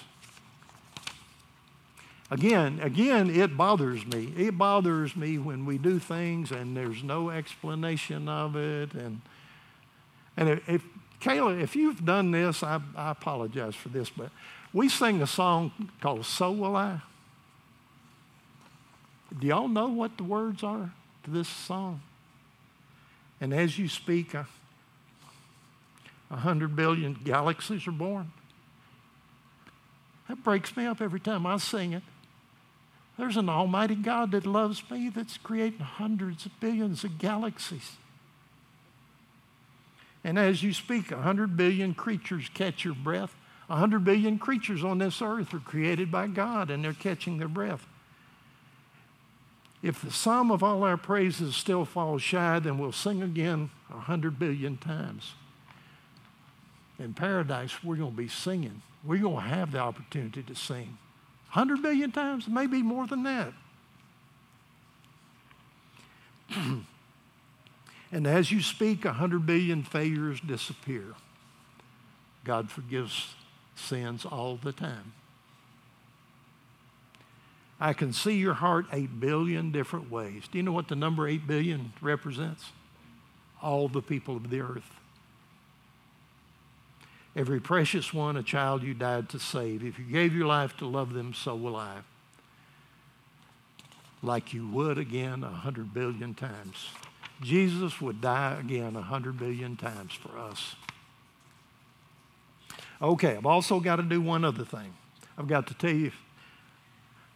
Again, 2.29 2.79
again, 2.81 3.29
it 3.29 3.57
bothers 3.57 4.05
me. 4.05 4.33
It 4.37 4.57
bothers 4.57 5.15
me 5.15 5.37
when 5.37 5.65
we 5.65 5.77
do 5.77 5.99
things 5.99 6.51
and 6.51 6.75
there's 6.75 7.03
no 7.03 7.29
explanation 7.29 8.29
of 8.29 8.55
it. 8.55 8.93
And, 8.93 9.21
and 10.37 10.61
if, 10.67 10.81
Kayla, 11.21 11.61
if 11.61 11.75
you've 11.75 12.03
done 12.03 12.31
this, 12.31 12.63
I, 12.63 12.81
I 12.95 13.11
apologize 13.11 13.75
for 13.75 13.89
this, 13.89 14.09
but 14.09 14.31
we 14.73 14.89
sing 14.89 15.21
a 15.21 15.27
song 15.27 15.71
called 16.01 16.25
So 16.25 16.51
Will 16.51 16.75
I. 16.75 17.01
Do 19.39 19.47
y'all 19.47 19.67
know 19.67 19.87
what 19.87 20.17
the 20.17 20.23
words 20.23 20.63
are 20.63 20.91
to 21.23 21.29
this 21.29 21.47
song? 21.47 22.01
And 23.39 23.53
as 23.53 23.77
you 23.77 23.87
speak, 23.87 24.33
a, 24.33 24.47
a 26.29 26.37
hundred 26.37 26.75
billion 26.75 27.13
galaxies 27.13 27.87
are 27.87 27.91
born. 27.91 28.31
That 30.27 30.43
breaks 30.43 30.75
me 30.75 30.85
up 30.85 31.01
every 31.01 31.19
time 31.19 31.45
I 31.45 31.57
sing 31.57 31.93
it. 31.93 32.03
There's 33.17 33.37
an 33.37 33.49
almighty 33.49 33.95
God 33.95 34.31
that 34.31 34.45
loves 34.45 34.83
me 34.89 35.09
that's 35.09 35.37
creating 35.37 35.79
hundreds 35.79 36.45
of 36.45 36.59
billions 36.59 37.03
of 37.03 37.19
galaxies. 37.19 37.97
And 40.23 40.37
as 40.37 40.61
you 40.61 40.73
speak, 40.73 41.11
100 41.11 41.57
billion 41.57 41.93
creatures 41.93 42.49
catch 42.53 42.85
your 42.85 42.93
breath. 42.93 43.35
100 43.67 44.03
billion 44.03 44.37
creatures 44.37 44.83
on 44.83 44.97
this 44.97 45.21
earth 45.21 45.53
are 45.53 45.59
created 45.59 46.11
by 46.11 46.27
God 46.27 46.69
and 46.69 46.83
they're 46.83 46.93
catching 46.93 47.37
their 47.37 47.47
breath. 47.47 47.87
If 49.81 50.01
the 50.01 50.11
sum 50.11 50.51
of 50.51 50.61
all 50.61 50.83
our 50.83 50.97
praises 50.97 51.55
still 51.55 51.85
falls 51.85 52.21
shy, 52.21 52.59
then 52.59 52.77
we'll 52.77 52.91
sing 52.91 53.23
again 53.23 53.71
100 53.87 54.37
billion 54.37 54.77
times. 54.77 55.33
In 56.99 57.15
paradise, 57.15 57.83
we're 57.83 57.95
going 57.95 58.11
to 58.11 58.17
be 58.17 58.27
singing. 58.27 58.83
We're 59.03 59.21
going 59.21 59.43
to 59.43 59.49
have 59.49 59.71
the 59.71 59.79
opportunity 59.79 60.43
to 60.43 60.53
sing. 60.53 60.99
100 61.53 61.81
billion 61.81 62.11
times, 62.11 62.47
maybe 62.47 62.83
more 62.83 63.07
than 63.07 63.23
that. 63.23 63.53
And 68.11 68.27
as 68.27 68.51
you 68.51 68.61
speak, 68.61 69.05
a 69.05 69.13
hundred 69.13 69.45
billion 69.45 69.83
failures 69.83 70.41
disappear. 70.41 71.15
God 72.43 72.69
forgives 72.69 73.35
sins 73.75 74.25
all 74.25 74.57
the 74.61 74.71
time. 74.71 75.13
I 77.79 77.93
can 77.93 78.13
see 78.13 78.33
your 78.33 78.53
heart 78.53 78.85
8 78.93 79.19
billion 79.19 79.71
different 79.71 80.11
ways. 80.11 80.43
Do 80.51 80.59
you 80.59 80.63
know 80.63 80.71
what 80.71 80.87
the 80.87 80.95
number 80.95 81.27
8 81.27 81.47
billion 81.47 81.93
represents? 81.99 82.65
All 83.61 83.87
the 83.87 84.03
people 84.03 84.35
of 84.35 84.49
the 84.49 84.61
earth. 84.61 84.91
Every 87.35 87.59
precious 87.59 88.13
one, 88.13 88.35
a 88.37 88.43
child 88.43 88.83
you 88.83 88.93
died 88.93 89.29
to 89.29 89.39
save. 89.39 89.83
If 89.83 89.97
you 89.97 90.05
gave 90.05 90.35
your 90.35 90.45
life 90.45 90.77
to 90.77 90.85
love 90.85 91.13
them, 91.13 91.33
so 91.33 91.55
will 91.55 91.75
I. 91.75 91.99
Like 94.21 94.53
you 94.53 94.67
would 94.67 94.97
again 94.97 95.43
a 95.43 95.49
hundred 95.49 95.93
billion 95.93 96.35
times. 96.35 96.89
Jesus 97.41 97.99
would 97.99 98.21
die 98.21 98.57
again 98.59 98.95
a 98.95 99.01
hundred 99.01 99.37
billion 99.39 99.75
times 99.75 100.13
for 100.13 100.37
us. 100.37 100.75
Okay, 103.01 103.35
I've 103.35 103.45
also 103.45 103.79
got 103.79 103.95
to 103.95 104.03
do 104.03 104.21
one 104.21 104.45
other 104.45 104.63
thing. 104.63 104.93
I've 105.37 105.47
got 105.47 105.65
to 105.67 105.73
tell 105.73 105.91
you, 105.91 106.11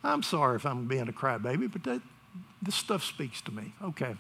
I'm 0.04 0.22
sorry 0.22 0.58
if 0.58 0.66
I'm 0.66 0.86
being 0.86 1.10
a 1.10 1.14
crybaby, 1.14 1.72
but 1.72 1.84
that, 1.86 2.02
this 2.62 2.76
stuff 2.76 3.04
speaks 3.04 3.42
to 3.42 3.52
me. 3.52 3.74
Okay. 3.84 4.16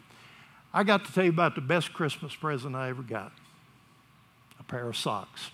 I 0.73 0.83
got 0.83 1.05
to 1.05 1.13
tell 1.13 1.23
you 1.23 1.29
about 1.29 1.55
the 1.55 1.61
best 1.61 1.93
Christmas 1.93 2.35
present 2.35 2.75
I 2.75 2.89
ever 2.89 3.03
got 3.03 3.31
a 4.59 4.63
pair 4.63 4.89
of 4.89 4.97
socks. 4.97 5.51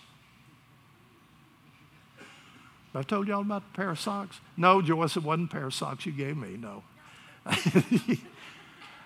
I've 2.94 3.06
told 3.06 3.28
y'all 3.28 3.40
about 3.40 3.62
the 3.72 3.76
pair 3.76 3.90
of 3.90 4.00
socks? 4.00 4.40
No, 4.56 4.82
Joyce, 4.82 5.16
it 5.16 5.22
wasn't 5.22 5.50
a 5.50 5.54
pair 5.54 5.66
of 5.66 5.74
socks 5.74 6.04
you 6.06 6.12
gave 6.12 6.36
me, 6.36 6.58
no. 6.58 6.82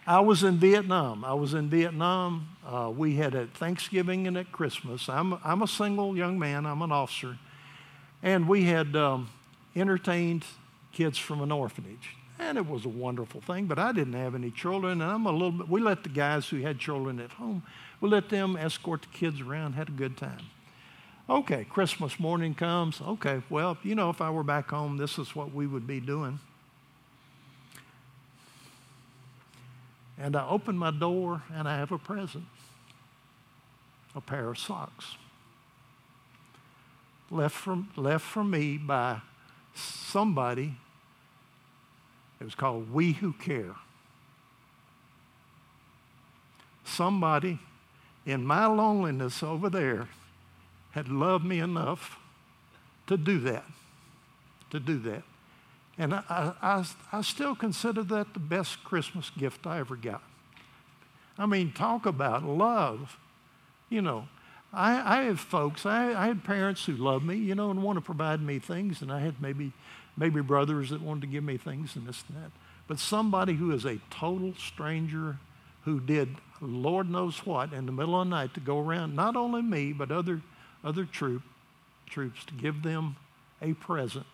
I 0.09 0.21
was 0.21 0.45
in 0.45 0.59
Vietnam. 0.59 1.25
I 1.25 1.35
was 1.35 1.53
in 1.53 1.69
Vietnam. 1.69 2.49
Uh, 2.65 2.93
we 2.97 3.17
had 3.17 3.35
at 3.35 3.53
Thanksgiving 3.55 4.29
and 4.29 4.39
at 4.39 4.53
Christmas. 4.53 5.09
I'm, 5.09 5.39
I'm 5.43 5.63
a 5.63 5.67
single 5.67 6.17
young 6.17 6.39
man, 6.39 6.65
I'm 6.65 6.81
an 6.83 6.93
officer. 6.93 7.39
And 8.23 8.49
we 8.49 8.65
had 8.65 8.95
um, 8.95 9.29
entertained 9.75 10.45
kids 10.93 11.19
from 11.19 11.41
an 11.41 11.51
orphanage. 11.51 12.15
And 12.39 12.57
it 12.57 12.69
was 12.69 12.85
a 12.85 12.89
wonderful 12.89 13.41
thing, 13.41 13.67
but 13.67 13.79
I 13.81 13.91
didn't 13.93 14.13
have 14.13 14.37
any 14.37 14.53
children. 14.53 15.01
And 15.01 15.11
I'm 15.11 15.27
a 15.27 15.33
little 15.33 15.51
bit, 15.51 15.69
we 15.69 15.81
let 15.81 16.05
the 16.05 16.09
guys 16.09 16.49
who 16.49 16.61
had 16.61 16.79
children 16.79 17.19
at 17.19 17.33
home, 17.33 17.65
we 18.01 18.09
let 18.09 18.29
them 18.29 18.57
escort 18.57 19.03
the 19.03 19.09
kids 19.09 19.41
around, 19.41 19.73
had 19.73 19.89
a 19.89 19.93
good 19.93 20.17
time. 20.17 20.43
Okay, 21.29 21.65
Christmas 21.65 22.21
morning 22.21 22.55
comes. 22.55 23.01
Okay, 23.01 23.43
well, 23.51 23.77
you 23.83 23.97
know, 23.97 24.11
if 24.11 24.21
I 24.21 24.31
were 24.31 24.45
back 24.45 24.71
home, 24.71 24.99
this 24.99 25.19
is 25.19 25.35
what 25.35 25.53
we 25.53 25.67
would 25.67 25.87
be 25.87 25.99
doing. 25.99 26.39
And 30.19 30.35
I 30.35 30.49
open 30.49 30.79
my 30.79 30.91
door 30.91 31.43
and 31.53 31.69
I 31.69 31.77
have 31.77 31.93
a 31.93 31.99
present 31.99 32.45
a 34.17 34.21
pair 34.21 34.49
of 34.49 34.59
socks. 34.59 35.17
Left 37.31 37.55
from, 37.55 37.91
left 37.97 38.25
from 38.25 38.51
me 38.51 38.79
by 38.79 39.21
somebody. 39.75 40.75
It 42.41 42.45
was 42.45 42.55
called 42.55 42.91
We 42.93 43.13
Who 43.13 43.35
Care. 43.35 43.77
Somebody 46.85 47.59
in 48.25 48.45
my 48.47 48.67
loneliness 48.67 49.43
over 49.43 49.69
there 49.69 50.09
had 50.93 51.09
loved 51.09 51.45
me 51.45 51.61
enough 51.61 52.19
to 53.07 53.19
do 53.19 53.39
that. 53.41 53.65
To 54.71 54.81
do 54.81 54.99
that. 55.01 55.25
And 55.99 56.15
I, 56.15 56.53
I, 56.61 56.85
I 57.13 57.23
still 57.23 57.55
consider 57.55 58.03
that 58.05 58.35
the 58.35 58.41
best 58.41 58.85
Christmas 58.85 59.31
gift 59.31 59.67
I 59.67 59.79
ever 59.79 59.97
got. 59.97 60.23
I 61.39 61.47
mean, 61.47 61.73
talk 61.73 62.07
about 62.07 62.45
love. 62.45 63.19
You 63.89 64.03
know, 64.03 64.29
I, 64.73 65.21
I 65.21 65.23
have 65.25 65.41
folks, 65.41 65.87
I, 65.87 66.13
I 66.13 66.27
had 66.27 66.45
parents 66.45 66.85
who 66.85 66.95
loved 66.97 67.25
me, 67.25 67.37
you 67.37 67.55
know, 67.55 67.71
and 67.71 67.83
want 67.83 67.97
to 67.97 68.03
provide 68.03 68.43
me 68.43 68.59
things, 68.59 69.01
and 69.01 69.13
I 69.13 69.21
had 69.21 69.41
maybe, 69.41 69.73
maybe 70.17 70.41
brothers 70.41 70.91
that 70.91 71.01
wanted 71.01 71.23
to 71.23 71.27
give 71.29 71.45
me 71.45 71.57
things 71.57 71.97
and 71.97 72.07
this 72.07 72.25
and 72.29 72.43
that. 72.43 72.51
But 72.87 72.99
somebody 72.99 73.55
who 73.55 73.73
is 73.73 73.85
a 73.85 73.99
total 74.11 74.55
stranger 74.55 75.39
who 75.83 76.01
did 76.01 76.29
Lord 76.61 77.11
knows 77.11 77.45
what 77.45 77.73
in 77.73 77.87
the 77.87 77.93
middle 77.93 78.21
of 78.21 78.27
the 78.27 78.31
night 78.31 78.55
to 78.55 78.61
go 78.61 78.79
around, 78.79 79.15
not 79.15 79.37
only 79.37 79.63
me, 79.63 79.93
but 79.93 80.11
other, 80.11 80.43
other 80.83 81.05
troop, 81.05 81.43
troops, 82.07 82.45
to 82.47 82.55
give 82.55 82.83
them 82.83 83.17
a 83.61 83.75
present 83.75 84.27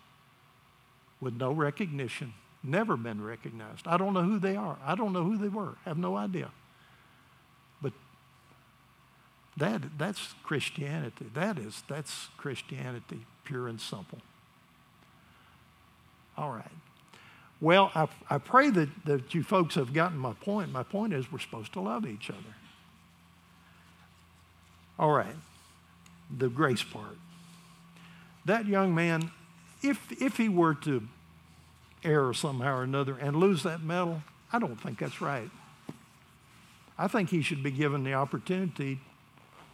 with 1.23 1.35
no 1.35 1.51
recognition, 1.51 2.33
never 2.61 2.97
been 2.97 3.23
recognized. 3.23 3.87
I 3.87 3.97
don't 3.97 4.13
know 4.13 4.23
who 4.23 4.39
they 4.39 4.55
are. 4.55 4.77
I 4.85 4.95
don't 4.95 5.13
know 5.13 5.23
who 5.23 5.37
they 5.37 5.47
were. 5.47 5.75
Have 5.85 5.97
no 5.97 6.17
idea. 6.17 6.51
But 7.81 7.93
that, 9.57 9.81
that's 9.97 10.35
Christianity. 10.43 11.25
That 11.33 11.57
is, 11.57 11.83
that's 11.87 12.27
Christianity, 12.37 13.25
pure 13.45 13.67
and 13.67 13.79
simple. 13.79 14.19
All 16.37 16.51
right. 16.51 16.71
Well, 17.61 17.91
I, 17.95 18.07
I 18.29 18.37
pray 18.39 18.69
that, 18.71 18.89
that 19.05 19.33
you 19.33 19.43
folks 19.43 19.75
have 19.75 19.93
gotten 19.93 20.17
my 20.17 20.33
point. 20.33 20.71
My 20.71 20.83
point 20.83 21.13
is 21.13 21.31
we're 21.31 21.39
supposed 21.39 21.71
to 21.73 21.79
love 21.79 22.05
each 22.05 22.29
other. 22.29 22.55
All 24.99 25.11
right. 25.11 25.35
The 26.35 26.49
grace 26.49 26.83
part. 26.83 27.17
That 28.45 28.65
young 28.65 28.93
man, 28.93 29.31
if, 29.83 30.11
if 30.21 30.37
he 30.37 30.49
were 30.49 30.73
to 30.75 31.03
err 32.03 32.33
somehow 32.33 32.77
or 32.77 32.83
another 32.83 33.17
and 33.17 33.35
lose 33.35 33.63
that 33.63 33.81
medal, 33.83 34.21
I 34.51 34.59
don't 34.59 34.79
think 34.79 34.99
that's 34.99 35.21
right. 35.21 35.49
I 36.97 37.07
think 37.07 37.29
he 37.29 37.41
should 37.41 37.63
be 37.63 37.71
given 37.71 38.03
the 38.03 38.13
opportunity 38.13 38.99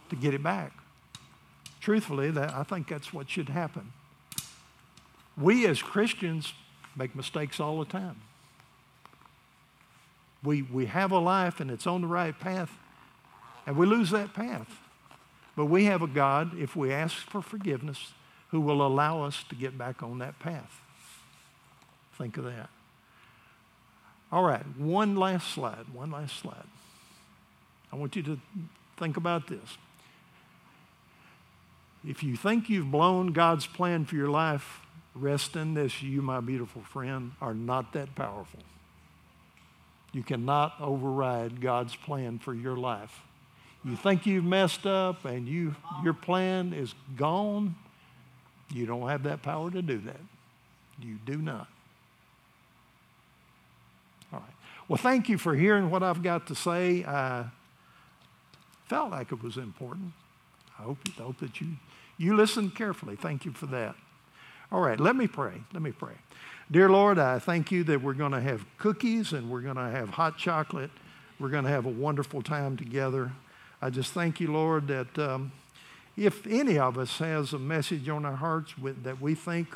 to 0.08 0.16
get 0.16 0.34
it 0.34 0.42
back. 0.42 0.72
Truthfully, 1.80 2.30
that, 2.32 2.52
I 2.52 2.62
think 2.62 2.88
that's 2.88 3.12
what 3.12 3.30
should 3.30 3.48
happen. 3.48 3.92
We 5.36 5.66
as 5.66 5.80
Christians 5.80 6.52
make 6.96 7.14
mistakes 7.14 7.60
all 7.60 7.78
the 7.78 7.86
time. 7.86 8.16
We, 10.42 10.62
we 10.62 10.86
have 10.86 11.12
a 11.12 11.18
life 11.18 11.60
and 11.60 11.70
it's 11.70 11.86
on 11.86 12.00
the 12.00 12.06
right 12.06 12.38
path, 12.38 12.70
and 13.66 13.76
we 13.76 13.86
lose 13.86 14.10
that 14.10 14.34
path. 14.34 14.68
But 15.56 15.66
we 15.66 15.84
have 15.84 16.02
a 16.02 16.06
God, 16.06 16.58
if 16.58 16.74
we 16.74 16.92
ask 16.92 17.16
for 17.16 17.42
forgiveness, 17.42 18.12
who 18.50 18.60
will 18.60 18.84
allow 18.84 19.22
us 19.22 19.44
to 19.48 19.54
get 19.54 19.78
back 19.78 20.02
on 20.02 20.18
that 20.18 20.38
path. 20.38 20.80
Think 22.18 22.36
of 22.36 22.44
that. 22.44 22.68
All 24.32 24.44
right, 24.44 24.64
one 24.76 25.16
last 25.16 25.52
slide, 25.52 25.86
one 25.92 26.10
last 26.10 26.36
slide. 26.36 26.66
I 27.92 27.96
want 27.96 28.14
you 28.14 28.22
to 28.22 28.40
think 28.96 29.16
about 29.16 29.48
this. 29.48 29.78
If 32.06 32.22
you 32.22 32.36
think 32.36 32.70
you've 32.70 32.90
blown 32.90 33.32
God's 33.32 33.66
plan 33.66 34.04
for 34.04 34.14
your 34.14 34.30
life, 34.30 34.80
rest 35.14 35.56
in 35.56 35.74
this, 35.74 36.02
you, 36.02 36.22
my 36.22 36.40
beautiful 36.40 36.82
friend, 36.82 37.32
are 37.40 37.54
not 37.54 37.92
that 37.92 38.14
powerful. 38.14 38.60
You 40.12 40.22
cannot 40.22 40.74
override 40.80 41.60
God's 41.60 41.94
plan 41.94 42.38
for 42.38 42.54
your 42.54 42.76
life. 42.76 43.20
You 43.84 43.96
think 43.96 44.26
you've 44.26 44.44
messed 44.44 44.86
up 44.86 45.24
and 45.24 45.48
you, 45.48 45.74
your 46.04 46.12
plan 46.12 46.72
is 46.72 46.94
gone, 47.16 47.74
you 48.72 48.86
don't 48.86 49.08
have 49.08 49.24
that 49.24 49.42
power 49.42 49.70
to 49.70 49.82
do 49.82 49.98
that. 49.98 50.20
You 51.00 51.18
do 51.24 51.38
not. 51.38 51.68
All 54.32 54.40
right. 54.40 54.54
Well, 54.88 54.98
thank 54.98 55.28
you 55.28 55.38
for 55.38 55.54
hearing 55.54 55.90
what 55.90 56.02
I've 56.02 56.22
got 56.22 56.46
to 56.48 56.54
say. 56.54 57.04
I 57.04 57.46
felt 58.88 59.10
like 59.10 59.32
it 59.32 59.42
was 59.42 59.56
important. 59.56 60.12
I 60.78 60.82
hope, 60.82 60.98
I 61.18 61.22
hope 61.22 61.38
that 61.38 61.60
you, 61.60 61.68
you 62.18 62.36
listened 62.36 62.74
carefully. 62.74 63.16
Thank 63.16 63.44
you 63.44 63.52
for 63.52 63.66
that. 63.66 63.94
All 64.72 64.80
right, 64.80 64.98
let 64.98 65.16
me 65.16 65.26
pray. 65.26 65.54
Let 65.72 65.82
me 65.82 65.92
pray. 65.92 66.14
Dear 66.70 66.88
Lord, 66.88 67.18
I 67.18 67.40
thank 67.40 67.72
you 67.72 67.82
that 67.84 68.00
we're 68.00 68.14
going 68.14 68.32
to 68.32 68.40
have 68.40 68.64
cookies 68.78 69.32
and 69.32 69.50
we're 69.50 69.62
going 69.62 69.76
to 69.76 69.90
have 69.90 70.10
hot 70.10 70.38
chocolate. 70.38 70.90
We're 71.40 71.48
going 71.48 71.64
to 71.64 71.70
have 71.70 71.86
a 71.86 71.90
wonderful 71.90 72.42
time 72.42 72.76
together. 72.76 73.32
I 73.82 73.90
just 73.90 74.12
thank 74.12 74.40
you, 74.40 74.52
Lord, 74.52 74.86
that 74.88 75.18
um, 75.18 75.52
if 76.16 76.46
any 76.46 76.78
of 76.78 76.98
us 76.98 77.18
has 77.18 77.52
a 77.52 77.58
message 77.58 78.08
on 78.08 78.24
our 78.24 78.36
hearts 78.36 78.76
with, 78.76 79.02
that 79.04 79.20
we 79.20 79.34
think 79.34 79.68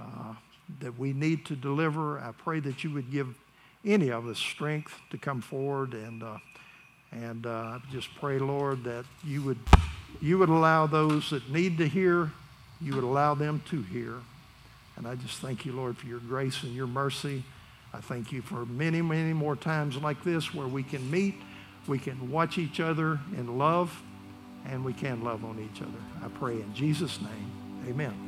uh, 0.00 0.34
that 0.80 0.98
we 0.98 1.12
need 1.12 1.44
to 1.46 1.56
deliver, 1.56 2.18
I 2.18 2.32
pray 2.32 2.60
that 2.60 2.84
you 2.84 2.90
would 2.92 3.10
give 3.10 3.34
any 3.84 4.10
of 4.10 4.26
us 4.26 4.38
strength 4.38 4.94
to 5.10 5.18
come 5.18 5.40
forward 5.40 5.94
and 5.94 6.22
uh, 6.22 6.38
and 7.10 7.46
uh, 7.46 7.78
just 7.90 8.14
pray, 8.16 8.38
Lord, 8.38 8.84
that 8.84 9.04
you 9.24 9.42
would 9.42 9.58
you 10.20 10.38
would 10.38 10.48
allow 10.48 10.86
those 10.86 11.30
that 11.30 11.48
need 11.50 11.78
to 11.78 11.88
hear, 11.88 12.32
you 12.80 12.94
would 12.94 13.04
allow 13.04 13.34
them 13.34 13.62
to 13.70 13.82
hear. 13.82 14.14
And 14.96 15.06
I 15.06 15.14
just 15.14 15.38
thank 15.38 15.64
you, 15.64 15.72
Lord, 15.72 15.96
for 15.96 16.06
your 16.06 16.18
grace 16.18 16.64
and 16.64 16.74
your 16.74 16.86
mercy. 16.88 17.44
I 17.94 18.00
thank 18.00 18.32
you 18.32 18.42
for 18.42 18.66
many, 18.66 19.00
many 19.00 19.32
more 19.32 19.56
times 19.56 19.96
like 19.96 20.22
this 20.24 20.52
where 20.52 20.66
we 20.66 20.82
can 20.82 21.08
meet, 21.10 21.36
we 21.86 21.98
can 21.98 22.30
watch 22.30 22.58
each 22.58 22.80
other 22.80 23.20
in 23.36 23.58
love, 23.58 24.02
and 24.66 24.84
we 24.84 24.92
can 24.92 25.22
love 25.22 25.44
on 25.44 25.58
each 25.58 25.82
other. 25.82 25.98
I 26.22 26.28
pray 26.28 26.54
in 26.54 26.74
Jesus' 26.74 27.20
name. 27.20 27.52
Amen. 27.88 28.27